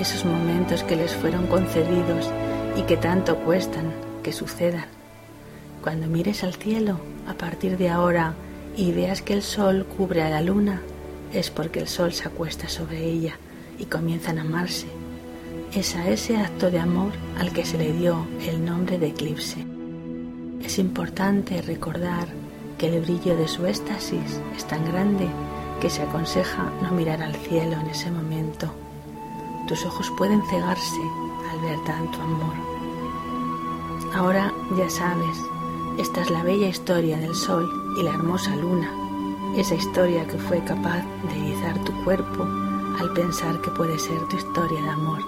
esos 0.00 0.24
momentos 0.24 0.82
que 0.82 0.96
les 0.96 1.14
fueron 1.14 1.46
concedidos 1.46 2.30
y 2.76 2.82
que 2.82 2.96
tanto 2.96 3.36
cuestan 3.36 3.92
que 4.22 4.32
sucedan. 4.32 4.86
Cuando 5.82 6.06
mires 6.06 6.44
al 6.44 6.54
cielo 6.54 6.98
a 7.28 7.34
partir 7.34 7.76
de 7.76 7.90
ahora 7.90 8.34
y 8.76 8.92
veas 8.92 9.22
que 9.22 9.34
el 9.34 9.42
sol 9.42 9.86
cubre 9.96 10.22
a 10.22 10.30
la 10.30 10.40
luna, 10.40 10.80
es 11.32 11.50
porque 11.50 11.80
el 11.80 11.88
sol 11.88 12.12
se 12.12 12.28
acuesta 12.28 12.68
sobre 12.68 13.04
ella 13.04 13.36
y 13.78 13.86
comienzan 13.86 14.38
a 14.38 14.42
amarse. 14.42 14.86
Es 15.74 15.96
a 15.96 16.08
ese 16.08 16.36
acto 16.36 16.70
de 16.70 16.78
amor 16.78 17.12
al 17.38 17.52
que 17.52 17.64
se 17.64 17.78
le 17.78 17.92
dio 17.92 18.26
el 18.46 18.64
nombre 18.64 18.98
de 18.98 19.08
eclipse. 19.08 19.64
Es 20.62 20.78
importante 20.78 21.62
recordar 21.62 22.28
que 22.82 22.88
el 22.88 23.00
brillo 23.00 23.36
de 23.36 23.46
su 23.46 23.64
éxtasis 23.64 24.40
es 24.56 24.64
tan 24.64 24.84
grande 24.84 25.28
que 25.80 25.88
se 25.88 26.02
aconseja 26.02 26.68
no 26.82 26.90
mirar 26.90 27.22
al 27.22 27.36
cielo 27.36 27.76
en 27.80 27.86
ese 27.86 28.10
momento. 28.10 28.74
Tus 29.68 29.86
ojos 29.86 30.10
pueden 30.18 30.42
cegarse 30.50 31.00
al 31.52 31.60
ver 31.60 31.78
tanto 31.84 32.20
amor. 32.20 32.54
Ahora 34.16 34.52
ya 34.76 34.90
sabes, 34.90 35.38
esta 35.96 36.22
es 36.22 36.30
la 36.30 36.42
bella 36.42 36.66
historia 36.66 37.18
del 37.18 37.36
sol 37.36 37.70
y 38.00 38.02
la 38.02 38.14
hermosa 38.14 38.56
luna, 38.56 38.90
esa 39.56 39.76
historia 39.76 40.26
que 40.26 40.38
fue 40.38 40.58
capaz 40.64 41.04
de 41.28 41.38
erizar 41.38 41.78
tu 41.84 41.92
cuerpo 42.02 42.42
al 42.98 43.12
pensar 43.14 43.60
que 43.60 43.70
puede 43.70 43.96
ser 43.96 44.18
tu 44.28 44.38
historia 44.38 44.82
de 44.82 44.88
amor. 44.88 45.20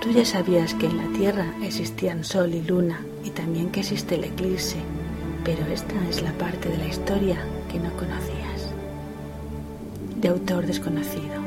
Tú 0.00 0.10
ya 0.10 0.24
sabías 0.24 0.74
que 0.74 0.86
en 0.86 0.96
la 0.96 1.16
Tierra 1.16 1.54
existían 1.62 2.24
sol 2.24 2.54
y 2.54 2.62
luna 2.62 3.06
y 3.22 3.30
también 3.30 3.70
que 3.70 3.80
existe 3.80 4.16
el 4.16 4.24
eclipse, 4.24 4.78
pero 5.56 5.66
esta 5.72 6.08
es 6.08 6.22
la 6.22 6.32
parte 6.34 6.68
de 6.68 6.78
la 6.78 6.86
historia 6.86 7.36
que 7.72 7.80
no 7.80 7.90
conocías. 7.96 8.72
De 10.20 10.28
autor 10.28 10.64
desconocido. 10.64 11.39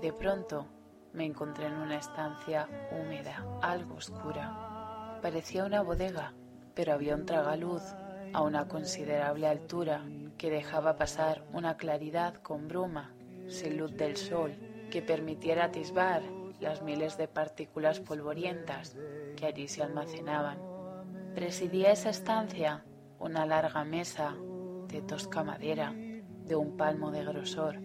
De 0.00 0.12
pronto 0.12 0.66
me 1.12 1.24
encontré 1.24 1.66
en 1.66 1.74
una 1.74 1.98
estancia 1.98 2.68
húmeda, 2.92 3.44
algo 3.62 3.96
oscura. 3.96 5.18
Parecía 5.22 5.64
una 5.64 5.82
bodega, 5.82 6.32
pero 6.74 6.92
había 6.92 7.14
un 7.14 7.26
tragaluz 7.26 7.82
a 8.32 8.42
una 8.42 8.68
considerable 8.68 9.46
altura 9.46 10.04
que 10.38 10.50
dejaba 10.50 10.96
pasar 10.96 11.44
una 11.52 11.76
claridad 11.76 12.34
con 12.36 12.68
bruma, 12.68 13.12
sin 13.48 13.76
luz 13.76 13.94
del 13.96 14.16
sol, 14.16 14.54
que 14.90 15.02
permitiera 15.02 15.64
atisbar 15.64 16.22
las 16.60 16.82
miles 16.82 17.16
de 17.16 17.28
partículas 17.28 18.00
polvorientas 18.00 18.96
que 19.36 19.46
allí 19.46 19.68
se 19.68 19.82
almacenaban. 19.82 20.58
Presidía 21.34 21.92
esa 21.92 22.10
estancia 22.10 22.84
una 23.18 23.44
larga 23.44 23.84
mesa 23.84 24.34
de 24.88 25.02
tosca 25.02 25.44
madera, 25.44 25.92
de 25.92 26.56
un 26.56 26.76
palmo 26.76 27.10
de 27.10 27.24
grosor. 27.24 27.78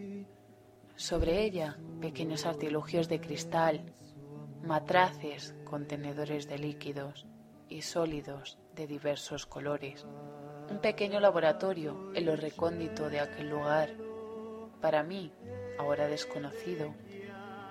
Sobre 0.95 1.43
ella, 1.43 1.77
pequeños 1.99 2.45
artilugios 2.45 3.09
de 3.09 3.19
cristal, 3.19 3.81
matraces, 4.63 5.55
contenedores 5.63 6.47
de 6.47 6.57
líquidos 6.57 7.25
y 7.69 7.81
sólidos 7.81 8.57
de 8.75 8.87
diversos 8.87 9.45
colores. 9.45 10.05
Un 10.69 10.79
pequeño 10.79 11.19
laboratorio 11.19 12.11
en 12.15 12.25
lo 12.25 12.35
recóndito 12.35 13.09
de 13.09 13.19
aquel 13.19 13.49
lugar, 13.49 13.89
para 14.81 15.03
mí, 15.03 15.31
ahora 15.77 16.07
desconocido, 16.07 16.93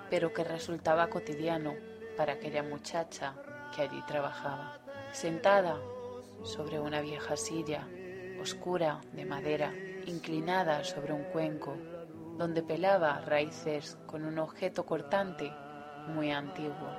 pero 0.09 0.33
que 0.33 0.43
resultaba 0.43 1.09
cotidiano 1.09 1.73
para 2.17 2.33
aquella 2.33 2.63
muchacha 2.63 3.35
que 3.75 3.81
allí 3.81 4.01
trabajaba. 4.07 4.79
Sentada 5.11 5.79
sobre 6.43 6.79
una 6.79 7.01
vieja 7.01 7.35
silla, 7.35 7.87
oscura, 8.39 9.01
de 9.13 9.25
madera, 9.25 9.73
inclinada 10.05 10.83
sobre 10.83 11.13
un 11.13 11.23
cuenco, 11.25 11.77
donde 12.37 12.61
pelaba 12.61 13.21
raíces 13.21 13.97
con 14.05 14.25
un 14.25 14.39
objeto 14.39 14.85
cortante 14.85 15.51
muy 16.07 16.31
antiguo. 16.31 16.91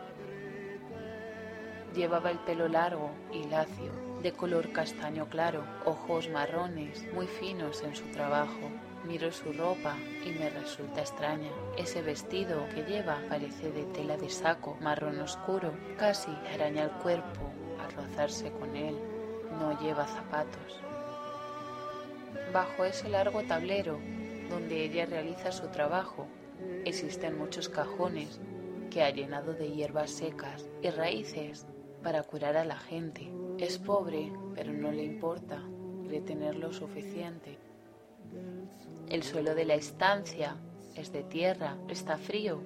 Llevaba 1.95 2.31
el 2.31 2.39
pelo 2.41 2.69
largo 2.69 3.11
y 3.33 3.45
lacio, 3.45 3.93
de 4.23 4.33
color 4.33 4.73
castaño 4.73 5.29
claro, 5.29 5.65
ojos 5.85 6.29
marrones, 6.29 7.07
muy 7.13 7.27
finos 7.27 7.83
en 7.83 7.95
su 7.95 8.05
trabajo. 8.11 8.71
Miro 9.07 9.31
su 9.31 9.53
ropa 9.53 9.95
y 10.25 10.31
me 10.31 10.51
resulta 10.51 11.01
extraña. 11.01 11.51
Ese 11.79 12.03
vestido 12.03 12.69
que 12.75 12.83
lleva 12.83 13.21
parece 13.29 13.71
de 13.71 13.85
tela 13.85 14.17
de 14.17 14.29
saco, 14.29 14.77
marrón 14.81 15.21
oscuro, 15.21 15.73
casi 15.97 16.31
araña 16.53 16.85
el 16.85 16.91
cuerpo 16.91 17.53
al 17.81 17.93
rozarse 17.93 18.51
con 18.51 18.75
él. 18.75 18.99
No 19.61 19.81
lleva 19.81 20.07
zapatos. 20.07 20.81
Bajo 22.53 22.85
ese 22.85 23.09
largo 23.09 23.43
tablero 23.45 24.01
donde 24.49 24.85
ella 24.85 25.07
realiza 25.07 25.53
su 25.53 25.69
trabajo, 25.69 26.27
existen 26.85 27.39
muchos 27.39 27.69
cajones 27.69 28.41
que 28.91 29.03
ha 29.03 29.11
llenado 29.11 29.53
de 29.53 29.71
hierbas 29.71 30.11
secas 30.11 30.69
y 30.83 30.91
raíces 30.91 31.67
para 32.03 32.23
curar 32.23 32.57
a 32.57 32.65
la 32.65 32.77
gente. 32.77 33.31
Es 33.59 33.79
pobre, 33.79 34.33
pero 34.55 34.73
no 34.73 34.93
le 34.93 35.05
importa, 35.05 35.63
quiere 36.03 36.21
tener 36.21 36.57
lo 36.57 36.73
suficiente. 36.73 37.59
El 39.09 39.23
suelo 39.23 39.55
de 39.55 39.65
la 39.65 39.75
estancia 39.75 40.57
es 40.95 41.13
de 41.13 41.23
tierra, 41.23 41.77
está 41.89 42.17
frío 42.17 42.63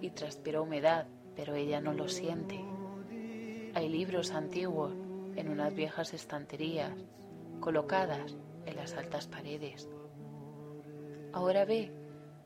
y 0.00 0.10
transpira 0.10 0.60
humedad, 0.60 1.06
pero 1.36 1.54
ella 1.54 1.80
no 1.80 1.92
lo 1.92 2.08
siente. 2.08 2.60
Hay 3.74 3.88
libros 3.88 4.32
antiguos 4.32 4.92
en 5.36 5.48
unas 5.48 5.74
viejas 5.74 6.12
estanterías, 6.12 6.92
colocadas 7.60 8.36
en 8.66 8.76
las 8.76 8.94
altas 8.94 9.26
paredes. 9.26 9.88
Ahora 11.32 11.64
ve 11.64 11.90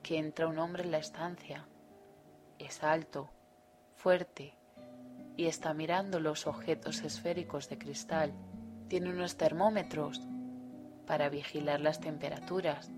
que 0.02 0.18
entra 0.18 0.46
un 0.46 0.58
hombre 0.58 0.84
en 0.84 0.92
la 0.92 0.98
estancia. 0.98 1.66
Es 2.58 2.84
alto, 2.84 3.28
fuerte, 3.96 4.54
y 5.36 5.46
está 5.46 5.74
mirando 5.74 6.20
los 6.20 6.46
objetos 6.46 7.02
esféricos 7.02 7.68
de 7.68 7.78
cristal. 7.78 8.32
Tiene 8.88 9.10
unos 9.10 9.36
termómetros 9.36 10.22
para 11.06 11.28
vigilar 11.28 11.80
las 11.80 12.00
temperaturas 12.00 12.90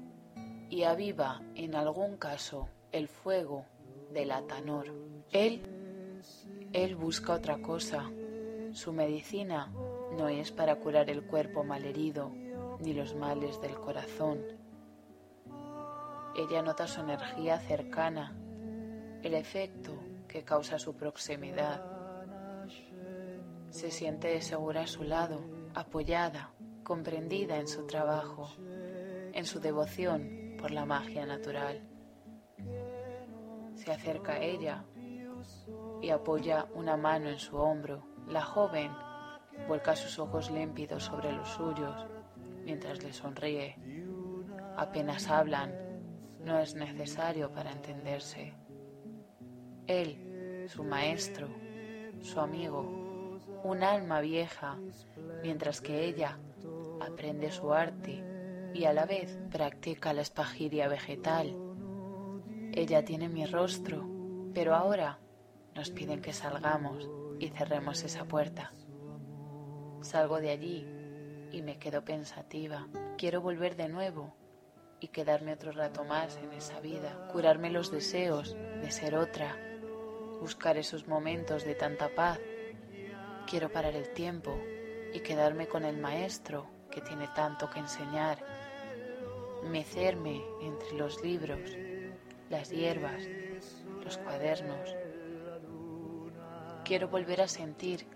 y 0.68 0.82
aviva 0.82 1.42
en 1.54 1.74
algún 1.74 2.18
caso 2.18 2.68
el 2.92 3.08
fuego 3.08 3.64
del 4.12 4.30
atanor. 4.32 4.92
Él, 5.32 5.62
él 6.72 6.94
busca 6.96 7.32
otra 7.32 7.62
cosa. 7.62 8.10
Su 8.72 8.92
medicina 8.92 9.72
no 10.18 10.28
es 10.28 10.52
para 10.52 10.76
curar 10.76 11.08
el 11.08 11.22
cuerpo 11.22 11.64
malherido 11.64 12.30
ni 12.80 12.92
los 12.92 13.14
males 13.14 13.60
del 13.60 13.74
corazón. 13.74 14.57
Ella 16.38 16.62
nota 16.62 16.86
su 16.86 17.00
energía 17.00 17.58
cercana, 17.58 18.32
el 19.24 19.34
efecto 19.34 19.98
que 20.28 20.44
causa 20.44 20.78
su 20.78 20.94
proximidad. 20.94 21.82
Se 23.70 23.90
siente 23.90 24.40
segura 24.40 24.82
a 24.82 24.86
su 24.86 25.02
lado, 25.02 25.40
apoyada, 25.74 26.52
comprendida 26.84 27.58
en 27.58 27.66
su 27.66 27.88
trabajo, 27.88 28.50
en 29.32 29.44
su 29.44 29.58
devoción 29.58 30.54
por 30.60 30.70
la 30.70 30.86
magia 30.86 31.26
natural. 31.26 31.82
Se 33.74 33.90
acerca 33.90 34.34
a 34.34 34.40
ella 34.40 34.84
y 36.00 36.10
apoya 36.10 36.68
una 36.72 36.96
mano 36.96 37.30
en 37.30 37.40
su 37.40 37.56
hombro. 37.56 38.06
La 38.28 38.42
joven 38.42 38.92
vuelca 39.66 39.96
sus 39.96 40.20
ojos 40.20 40.52
límpidos 40.52 41.02
sobre 41.02 41.32
los 41.32 41.48
suyos 41.48 42.06
mientras 42.64 43.02
le 43.02 43.12
sonríe. 43.12 43.76
Apenas 44.76 45.28
hablan, 45.28 45.87
no 46.48 46.58
es 46.58 46.74
necesario 46.74 47.52
para 47.52 47.70
entenderse. 47.70 48.54
Él, 49.86 50.64
su 50.68 50.82
maestro, 50.82 51.46
su 52.22 52.40
amigo, 52.40 53.38
un 53.64 53.82
alma 53.82 54.20
vieja, 54.22 54.78
mientras 55.42 55.82
que 55.82 56.06
ella 56.06 56.38
aprende 57.00 57.52
su 57.52 57.72
arte 57.72 58.24
y 58.72 58.86
a 58.86 58.94
la 58.94 59.04
vez 59.04 59.38
practica 59.50 60.14
la 60.14 60.22
espagiria 60.22 60.88
vegetal. 60.88 61.54
Ella 62.72 63.04
tiene 63.04 63.28
mi 63.28 63.44
rostro, 63.44 64.08
pero 64.54 64.74
ahora 64.74 65.18
nos 65.74 65.90
piden 65.90 66.22
que 66.22 66.32
salgamos 66.32 67.10
y 67.38 67.48
cerremos 67.48 68.02
esa 68.04 68.24
puerta. 68.24 68.72
Salgo 70.00 70.40
de 70.40 70.50
allí 70.50 70.86
y 71.52 71.60
me 71.60 71.78
quedo 71.78 72.04
pensativa. 72.04 72.88
Quiero 73.18 73.42
volver 73.42 73.76
de 73.76 73.90
nuevo 73.90 74.34
y 75.00 75.08
quedarme 75.08 75.52
otro 75.52 75.72
rato 75.72 76.04
más 76.04 76.36
en 76.36 76.52
esa 76.52 76.80
vida, 76.80 77.28
curarme 77.30 77.70
los 77.70 77.90
deseos 77.90 78.54
de 78.54 78.90
ser 78.90 79.14
otra, 79.14 79.56
buscar 80.40 80.76
esos 80.76 81.06
momentos 81.06 81.64
de 81.64 81.74
tanta 81.74 82.08
paz. 82.08 82.38
Quiero 83.46 83.70
parar 83.70 83.94
el 83.94 84.12
tiempo 84.12 84.58
y 85.12 85.20
quedarme 85.20 85.68
con 85.68 85.84
el 85.84 85.98
maestro 85.98 86.66
que 86.90 87.00
tiene 87.00 87.28
tanto 87.34 87.70
que 87.70 87.78
enseñar, 87.78 88.44
mecerme 89.64 90.42
entre 90.62 90.92
los 90.96 91.22
libros, 91.22 91.76
las 92.50 92.70
hierbas, 92.70 93.22
los 94.04 94.18
cuadernos. 94.18 94.96
Quiero 96.84 97.08
volver 97.08 97.42
a 97.42 97.48
sentir 97.48 98.06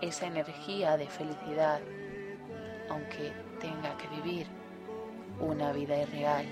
esa 0.00 0.26
energía 0.26 0.96
de 0.96 1.08
felicidad, 1.08 1.80
aunque 2.90 3.32
tenga 3.60 3.96
que 3.96 4.08
vivir 4.08 4.63
una 5.40 5.72
vida 5.72 6.00
irreal. 6.00 6.46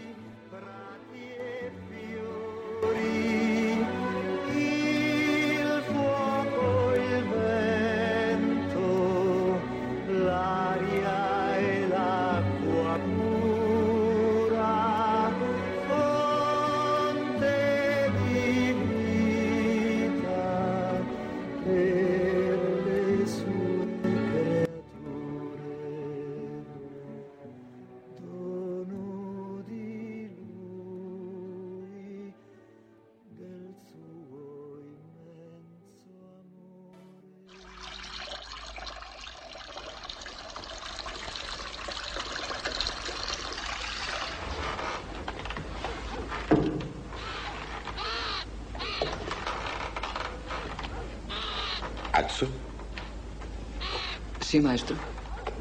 Sí, 54.41 54.61
maestro. 54.61 54.97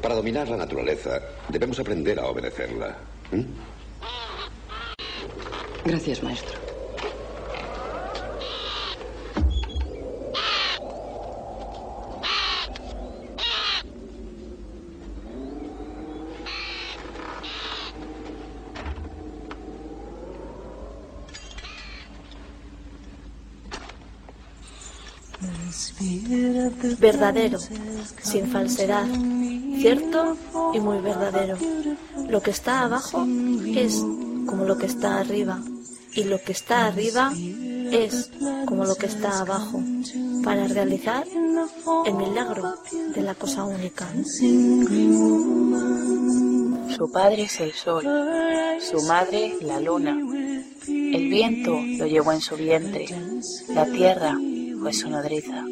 Para 0.00 0.14
dominar 0.14 0.48
la 0.48 0.56
naturaleza, 0.56 1.20
debemos 1.48 1.78
aprender 1.78 2.18
a 2.18 2.26
obedecerla. 2.26 2.96
¿Mm? 3.30 3.42
Gracias, 5.84 6.22
maestro. 6.22 6.71
Verdadero, 27.02 27.58
sin 28.22 28.46
falsedad, 28.46 29.06
cierto 29.76 30.36
y 30.72 30.78
muy 30.78 30.98
verdadero. 31.00 31.58
Lo 32.28 32.40
que 32.40 32.52
está 32.52 32.82
abajo 32.82 33.26
es 33.74 33.96
como 34.46 34.64
lo 34.64 34.78
que 34.78 34.86
está 34.86 35.18
arriba 35.18 35.60
y 36.14 36.24
lo 36.24 36.40
que 36.40 36.52
está 36.52 36.86
arriba 36.86 37.32
es 37.34 38.30
como 38.66 38.84
lo 38.84 38.94
que 38.94 39.06
está 39.06 39.40
abajo 39.40 39.82
para 40.44 40.68
realizar 40.68 41.26
el 42.06 42.14
milagro 42.14 42.74
de 43.14 43.22
la 43.22 43.34
cosa 43.34 43.64
única. 43.64 44.06
Su 46.96 47.10
padre 47.12 47.42
es 47.42 47.60
el 47.60 47.72
sol, 47.72 48.04
su 48.80 49.02
madre 49.08 49.56
la 49.60 49.80
luna. 49.80 50.16
El 50.86 51.28
viento 51.28 51.76
lo 51.98 52.06
llevó 52.06 52.30
en 52.32 52.40
su 52.40 52.54
vientre, 52.56 53.06
la 53.68 53.86
tierra 53.86 54.38
fue 54.80 54.92
su 54.92 55.10
nodriza. 55.10 55.64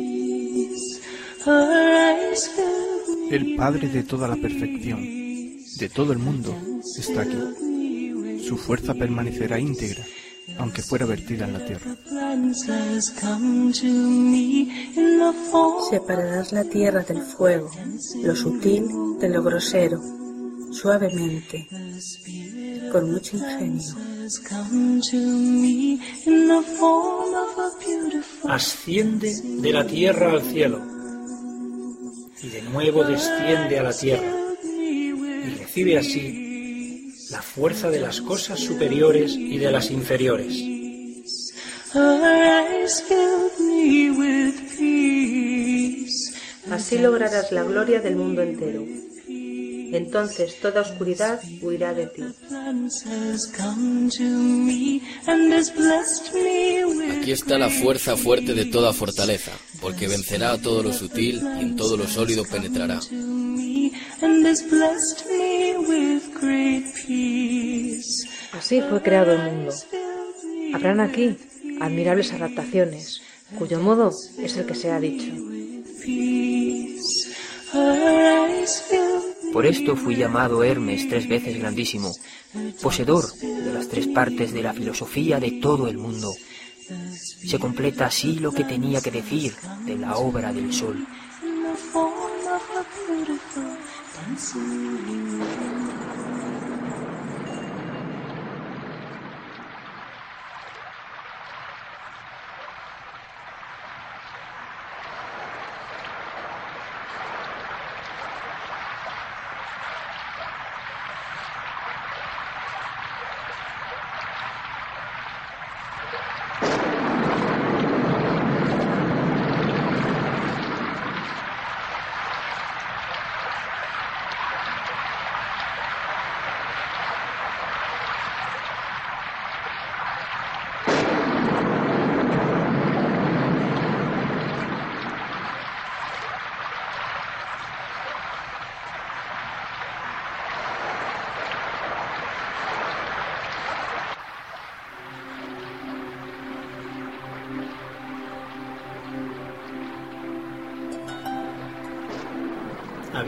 El 3.31 3.57
Padre 3.57 3.89
de 3.89 4.03
toda 4.03 4.29
la 4.29 4.37
perfección, 4.37 5.01
de 5.03 5.89
todo 5.89 6.13
el 6.13 6.19
mundo, 6.19 6.55
está 6.99 7.23
aquí. 7.23 8.43
Su 8.47 8.59
fuerza 8.59 8.93
permanecerá 8.93 9.59
íntegra, 9.59 10.05
aunque 10.59 10.83
fuera 10.83 11.07
vertida 11.07 11.47
en 11.47 11.53
la 11.55 11.65
tierra. 11.65 11.97
Separarás 15.89 16.53
la 16.53 16.65
tierra 16.65 17.03
del 17.05 17.23
fuego, 17.23 17.71
lo 18.23 18.37
sutil 18.37 18.87
de 19.19 19.29
lo 19.31 19.43
grosero, 19.43 19.99
suavemente, 20.73 21.69
con 22.93 23.13
mucho 23.13 23.39
ingenio. 23.39 23.95
Asciende 28.45 29.41
de 29.43 29.73
la 29.73 29.87
tierra 29.87 30.33
al 30.33 30.43
cielo 30.43 31.00
y 32.43 32.49
de 32.49 32.63
nuevo 32.63 33.05
desciende 33.05 33.79
a 33.79 33.83
la 33.83 33.93
tierra 33.93 34.33
y 34.65 35.13
recibe 35.59 35.99
así 35.99 37.15
la 37.31 37.43
fuerza 37.43 37.91
de 37.91 38.01
las 38.01 38.21
cosas 38.21 38.59
superiores 38.59 39.33
y 39.37 39.59
de 39.59 39.71
las 39.71 39.91
inferiores. 39.91 40.55
Así 46.71 46.99
lograrás 46.99 47.53
la 47.53 47.63
gloria 47.65 48.01
del 48.01 48.17
mundo 48.17 48.43
entero. 48.43 48.85
Entonces 49.93 50.61
toda 50.61 50.83
oscuridad 50.83 51.41
huirá 51.63 51.93
de 51.93 52.07
ti. 52.07 52.23
Aquí 57.19 57.33
está 57.33 57.59
la 57.59 57.71
fuerza 57.71 58.17
fuerte 58.17 58.55
de 58.55 58.67
toda 58.67 58.93
fortaleza, 58.93 59.53
porque 59.81 60.09
vencerá 60.09 60.53
a 60.53 60.59
todo 60.59 60.83
lo 60.83 60.93
sutil 60.93 61.43
y 61.59 61.63
en 61.63 61.77
todo 61.77 61.97
lo 61.97 62.07
sólido 62.07 62.45
penetrará. 62.45 63.01
Así 68.53 68.81
fue 68.83 69.03
creado 69.03 69.33
el 69.33 69.43
mundo. 69.43 69.73
Habrán 70.75 71.01
aquí 71.01 71.37
admirables 71.81 72.33
adaptaciones, 72.33 73.23
cuyo 73.59 73.81
modo 73.81 74.13
es 74.39 74.57
el 74.57 74.67
que 74.67 74.75
se 74.75 74.91
ha 74.91 75.01
dicho. 75.01 75.33
Por 79.53 79.67
esto 79.67 79.97
fui 79.97 80.17
llamado 80.17 80.63
Hermes 80.63 81.09
tres 81.09 81.29
veces 81.29 81.59
grandísimo, 81.59 82.15
poseedor 82.81 83.33
de 83.35 83.73
las 83.73 83.89
tres 83.89 84.07
partes 84.07 84.53
de 84.53 84.63
la 84.63 84.73
filosofía 84.73 85.41
de 85.41 85.53
todo 85.53 85.89
el 85.89 85.99
mundo. 85.99 86.33
Se 87.45 87.59
completa 87.59 88.07
así 88.07 88.39
lo 88.39 88.53
que 88.53 88.65
tenía 88.65 89.01
que 89.01 89.11
decir 89.11 89.55
de 89.85 89.97
la 89.97 90.17
obra 90.17 90.53
del 90.53 90.73
sol. 90.73 91.07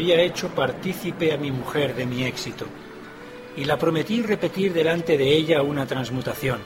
Había 0.03 0.21
hecho 0.21 0.49
partícipe 0.49 1.33
a 1.33 1.37
mi 1.37 1.53
mujer 1.53 1.95
de 1.95 2.07
mi 2.07 2.25
éxito 2.25 2.67
y 3.57 3.65
la 3.65 3.79
prometí 3.79 4.21
repetir 4.21 4.73
delante 4.73 5.17
de 5.17 5.33
ella 5.33 5.63
una 5.63 5.87
transmutación. 5.87 6.59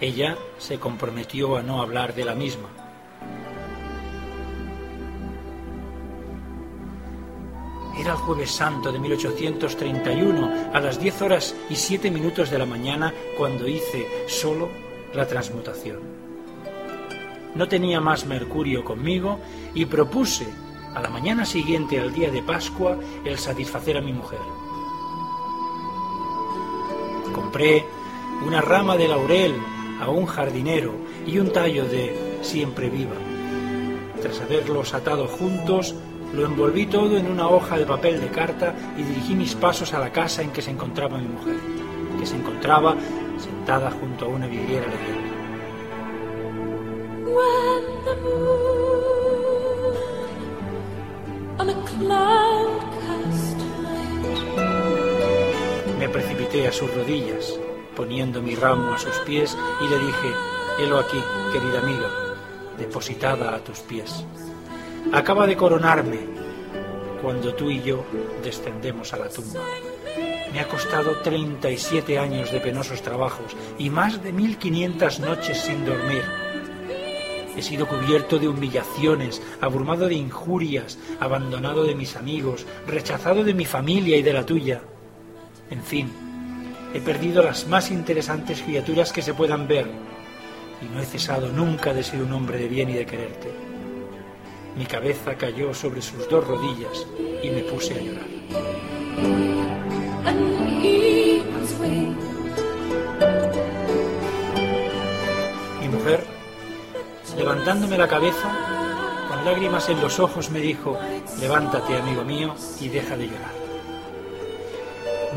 Ella 0.00 0.38
se 0.56 0.78
comprometió 0.78 1.58
a 1.58 1.62
no 1.62 1.82
hablar 1.82 2.14
de 2.14 2.24
la 2.24 2.34
misma. 2.34 2.70
Era 8.00 8.12
el 8.12 8.16
jueves 8.16 8.50
santo 8.50 8.90
de 8.90 8.98
1831, 8.98 10.70
a 10.72 10.80
las 10.80 10.98
10 10.98 11.20
horas 11.20 11.54
y 11.68 11.76
7 11.76 12.10
minutos 12.10 12.50
de 12.50 12.58
la 12.58 12.64
mañana, 12.64 13.12
cuando 13.36 13.68
hice 13.68 14.08
solo 14.26 14.70
la 15.12 15.26
transmutación. 15.26 16.00
No 17.54 17.68
tenía 17.68 18.00
más 18.00 18.24
mercurio 18.24 18.82
conmigo 18.82 19.38
y 19.74 19.84
propuse 19.84 20.46
a 20.94 21.00
la 21.00 21.08
mañana 21.08 21.44
siguiente 21.44 22.00
al 22.00 22.12
día 22.12 22.30
de 22.30 22.42
Pascua 22.42 22.96
el 23.24 23.38
satisfacer 23.38 23.96
a 23.96 24.00
mi 24.00 24.12
mujer. 24.12 24.40
Compré 27.34 27.84
una 28.46 28.60
rama 28.60 28.96
de 28.96 29.08
laurel 29.08 29.54
a 30.00 30.10
un 30.10 30.26
jardinero 30.26 30.94
y 31.26 31.38
un 31.38 31.52
tallo 31.52 31.84
de 31.84 32.38
siempre 32.42 32.90
viva. 32.90 33.14
Tras 34.20 34.40
haberlos 34.40 34.94
atado 34.94 35.26
juntos, 35.26 35.94
lo 36.34 36.46
envolví 36.46 36.86
todo 36.86 37.16
en 37.16 37.30
una 37.30 37.48
hoja 37.48 37.76
de 37.76 37.86
papel 37.86 38.20
de 38.20 38.28
carta 38.28 38.74
y 38.96 39.02
dirigí 39.02 39.34
mis 39.34 39.54
pasos 39.54 39.92
a 39.94 40.00
la 40.00 40.10
casa 40.10 40.42
en 40.42 40.50
que 40.50 40.62
se 40.62 40.70
encontraba 40.70 41.18
mi 41.18 41.28
mujer, 41.28 41.56
que 42.18 42.26
se 42.26 42.36
encontraba 42.36 42.96
sentada 43.38 43.90
junto 43.90 44.26
a 44.26 44.28
una 44.28 44.46
vidriera. 44.46 44.86
Me 55.98 56.08
precipité 56.08 56.66
a 56.66 56.72
sus 56.72 56.92
rodillas, 56.92 57.56
poniendo 57.94 58.42
mi 58.42 58.56
ramo 58.56 58.94
a 58.94 58.98
sus 58.98 59.14
pies 59.18 59.56
y 59.80 59.88
le 59.88 59.98
dije, 59.98 60.32
helo 60.80 60.98
aquí, 60.98 61.18
querida 61.52 61.78
amiga, 61.78 62.08
depositada 62.78 63.54
a 63.54 63.60
tus 63.60 63.78
pies. 63.80 64.24
Acaba 65.12 65.46
de 65.46 65.56
coronarme 65.56 66.18
cuando 67.22 67.54
tú 67.54 67.70
y 67.70 67.80
yo 67.80 68.04
descendemos 68.42 69.12
a 69.12 69.18
la 69.18 69.28
tumba. 69.28 69.60
Me 70.52 70.58
ha 70.58 70.66
costado 70.66 71.12
37 71.22 72.18
años 72.18 72.50
de 72.50 72.58
penosos 72.58 73.02
trabajos 73.02 73.56
y 73.78 73.88
más 73.88 74.20
de 74.20 74.32
1500 74.32 75.20
noches 75.20 75.58
sin 75.58 75.84
dormir. 75.84 76.41
He 77.56 77.62
sido 77.62 77.86
cubierto 77.86 78.38
de 78.38 78.48
humillaciones, 78.48 79.42
abrumado 79.60 80.08
de 80.08 80.14
injurias, 80.14 80.98
abandonado 81.20 81.84
de 81.84 81.94
mis 81.94 82.16
amigos, 82.16 82.66
rechazado 82.86 83.44
de 83.44 83.54
mi 83.54 83.66
familia 83.66 84.16
y 84.16 84.22
de 84.22 84.32
la 84.32 84.46
tuya. 84.46 84.82
En 85.70 85.82
fin, 85.82 86.10
he 86.94 87.00
perdido 87.00 87.42
las 87.42 87.66
más 87.68 87.90
interesantes 87.90 88.62
criaturas 88.62 89.12
que 89.12 89.22
se 89.22 89.34
puedan 89.34 89.68
ver 89.68 89.86
y 90.80 90.94
no 90.94 91.00
he 91.00 91.04
cesado 91.04 91.48
nunca 91.48 91.94
de 91.94 92.02
ser 92.02 92.22
un 92.22 92.32
hombre 92.32 92.58
de 92.58 92.68
bien 92.68 92.90
y 92.90 92.94
de 92.94 93.06
quererte. 93.06 93.50
Mi 94.76 94.86
cabeza 94.86 95.34
cayó 95.36 95.74
sobre 95.74 96.00
sus 96.00 96.28
dos 96.28 96.46
rodillas 96.46 97.06
y 97.42 97.50
me 97.50 97.62
puse 97.62 97.94
a 97.94 98.02
llorar. 98.02 98.26
Mi 105.80 105.88
mujer, 105.88 106.31
levantándome 107.36 107.98
la 107.98 108.08
cabeza, 108.08 108.50
con 109.28 109.44
lágrimas 109.44 109.88
en 109.88 110.00
los 110.00 110.18
ojos, 110.20 110.50
me 110.50 110.60
dijo, 110.60 110.98
levántate, 111.40 111.96
amigo 111.96 112.24
mío, 112.24 112.54
y 112.80 112.88
deja 112.88 113.16
de 113.16 113.26
llorar. 113.26 113.62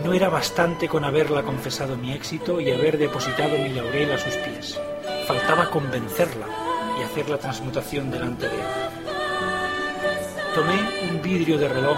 No 0.03 0.13
era 0.13 0.29
bastante 0.29 0.87
con 0.87 1.03
haberla 1.03 1.43
confesado 1.43 1.95
mi 1.95 2.11
éxito 2.11 2.59
y 2.59 2.71
haber 2.71 2.97
depositado 2.97 3.57
mi 3.57 3.69
laurel 3.69 4.11
a 4.11 4.17
sus 4.17 4.35
pies. 4.35 4.79
Faltaba 5.25 5.69
convencerla 5.69 6.45
y 6.99 7.03
hacer 7.03 7.29
la 7.29 7.37
transmutación 7.37 8.11
delante 8.11 8.47
de 8.49 8.55
él. 8.55 8.67
Tomé 10.53 11.11
un 11.11 11.21
vidrio 11.21 11.57
de 11.57 11.69
reloj 11.69 11.97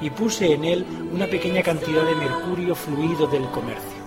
y 0.00 0.10
puse 0.10 0.52
en 0.52 0.64
él 0.64 0.86
una 1.12 1.26
pequeña 1.26 1.62
cantidad 1.62 2.04
de 2.04 2.14
mercurio 2.14 2.74
fluido 2.74 3.26
del 3.26 3.46
comercio, 3.46 4.02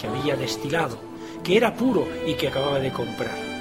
que 0.00 0.06
había 0.06 0.36
destilado, 0.36 0.98
que 1.42 1.56
era 1.56 1.74
puro 1.74 2.06
y 2.26 2.34
que 2.34 2.48
acababa 2.48 2.78
de 2.78 2.92
comprar. 2.92 3.51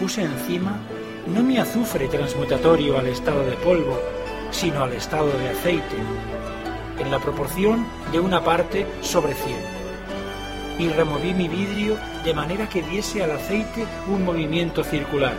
Puse 0.00 0.22
encima 0.22 0.78
no 1.26 1.42
mi 1.42 1.58
azufre 1.58 2.08
transmutatorio 2.08 2.98
al 2.98 3.06
estado 3.08 3.44
de 3.44 3.52
polvo, 3.56 4.00
sino 4.50 4.82
al 4.82 4.94
estado 4.94 5.26
de 5.26 5.50
aceite, 5.50 5.94
en 6.98 7.10
la 7.10 7.18
proporción 7.18 7.86
de 8.10 8.18
una 8.18 8.42
parte 8.42 8.86
sobre 9.02 9.34
cien. 9.34 9.58
Y 10.78 10.88
removí 10.88 11.34
mi 11.34 11.48
vidrio 11.48 11.98
de 12.24 12.32
manera 12.32 12.66
que 12.66 12.80
diese 12.80 13.22
al 13.22 13.32
aceite 13.32 13.84
un 14.08 14.24
movimiento 14.24 14.82
circular. 14.82 15.34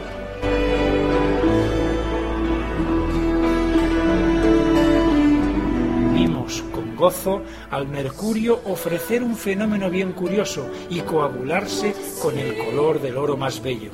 Vimos 6.14 6.64
con 6.72 6.96
gozo 6.96 7.42
al 7.72 7.88
mercurio 7.88 8.62
ofrecer 8.66 9.24
un 9.24 9.36
fenómeno 9.36 9.90
bien 9.90 10.12
curioso 10.12 10.70
y 10.88 11.00
coagularse 11.00 11.96
con 12.22 12.38
el 12.38 12.56
color 12.60 13.02
del 13.02 13.18
oro 13.18 13.36
más 13.36 13.60
bello. 13.64 13.90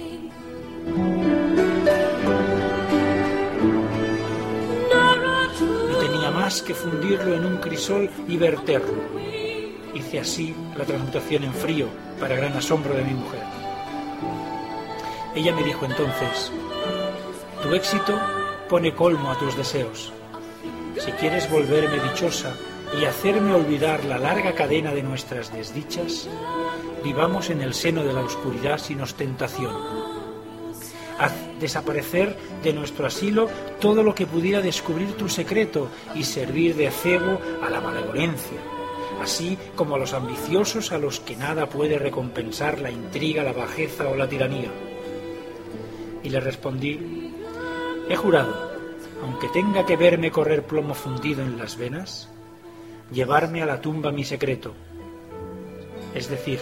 No 5.90 5.98
tenía 5.98 6.32
más 6.32 6.62
que 6.62 6.74
fundirlo 6.74 7.36
en 7.36 7.46
un 7.46 7.58
crisol 7.58 8.10
y 8.28 8.38
verterlo. 8.38 9.02
Hice 9.94 10.20
así 10.20 10.56
la 10.78 10.86
transmutación 10.86 11.44
en 11.44 11.54
frío, 11.54 11.88
para 12.20 12.36
gran 12.36 12.54
asombro 12.54 12.94
de 12.94 13.04
mi 13.04 13.14
mujer. 13.14 13.42
Ella 15.36 15.54
me 15.54 15.64
dijo 15.64 15.86
entonces, 15.86 16.52
tu 17.62 17.74
éxito 17.74 18.20
pone 18.70 18.94
colmo 18.94 19.32
a 19.32 19.38
tus 19.38 19.56
deseos. 19.56 20.12
Si 20.98 21.12
quieres 21.12 21.50
volverme 21.50 22.00
dichosa 22.00 22.56
y 23.00 23.06
hacerme 23.06 23.54
olvidar 23.54 24.04
la 24.06 24.18
larga 24.18 24.54
cadena 24.54 24.92
de 24.92 25.04
nuestras 25.04 25.54
desdichas, 25.54 26.28
vivamos 27.04 27.50
en 27.50 27.62
el 27.62 27.74
seno 27.74 28.04
de 28.04 28.14
la 28.14 28.22
oscuridad 28.22 28.80
sin 28.80 29.02
ostentación. 29.02 30.16
Haz 31.20 31.34
desaparecer 31.59 32.36
de 32.63 32.74
nuestro 32.74 33.07
asilo 33.07 33.49
todo 33.80 34.03
lo 34.03 34.13
que 34.13 34.28
pudiera 34.28 34.61
descubrir 34.61 35.13
tu 35.13 35.30
secreto 35.30 35.89
y 36.13 36.24
servir 36.24 36.76
de 36.76 36.91
cebo 36.91 37.39
a 37.63 37.70
la 37.70 37.82
malevolencia, 37.82 38.59
así 39.22 39.57
como 39.76 39.95
a 39.95 39.99
los 39.99 40.13
ambiciosos 40.13 40.91
a 40.91 40.99
los 40.99 41.20
que 41.20 41.36
nada 41.36 41.68
puede 41.68 41.97
recompensar 41.97 42.80
la 42.80 42.91
intriga, 42.91 43.43
la 43.43 43.53
bajeza 43.53 44.07
o 44.07 44.15
la 44.15 44.30
tiranía. 44.30 44.70
Y 46.24 46.30
le 46.30 46.39
respondí, 46.39 47.34
he 48.09 48.15
jurado, 48.15 48.72
aunque 49.24 49.47
tenga 49.49 49.86
que 49.86 49.97
verme 49.97 50.32
correr 50.32 50.63
plomo 50.63 50.93
fundido 50.93 51.41
en 51.41 51.57
las 51.57 51.78
venas, 51.78 52.30
llevarme 53.11 53.63
a 53.63 53.65
la 53.65 53.82
tumba 53.82 54.11
mi 54.11 54.24
secreto, 54.24 54.74
es 56.13 56.30
decir, 56.30 56.59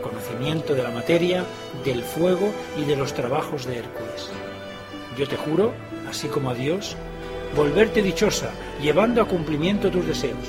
conocimiento 0.00 0.74
de 0.74 0.82
la 0.82 0.90
materia, 0.90 1.44
del 1.84 2.02
fuego 2.02 2.52
y 2.78 2.84
de 2.84 2.96
los 2.96 3.14
trabajos 3.14 3.66
de 3.66 3.78
Hércules. 3.78 4.30
Yo 5.16 5.26
te 5.26 5.36
juro, 5.36 5.72
así 6.08 6.28
como 6.28 6.50
a 6.50 6.54
Dios, 6.54 6.96
volverte 7.56 8.02
dichosa, 8.02 8.50
llevando 8.80 9.20
a 9.22 9.28
cumplimiento 9.28 9.90
tus 9.90 10.06
deseos. 10.06 10.48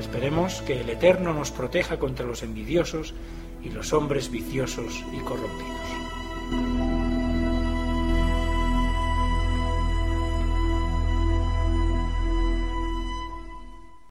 Esperemos 0.00 0.62
que 0.62 0.80
el 0.80 0.90
Eterno 0.90 1.34
nos 1.34 1.50
proteja 1.50 1.98
contra 1.98 2.26
los 2.26 2.42
envidiosos 2.42 3.14
y 3.62 3.70
los 3.70 3.92
hombres 3.92 4.30
viciosos 4.30 5.04
y 5.12 5.18
corrompidos. 5.20 5.97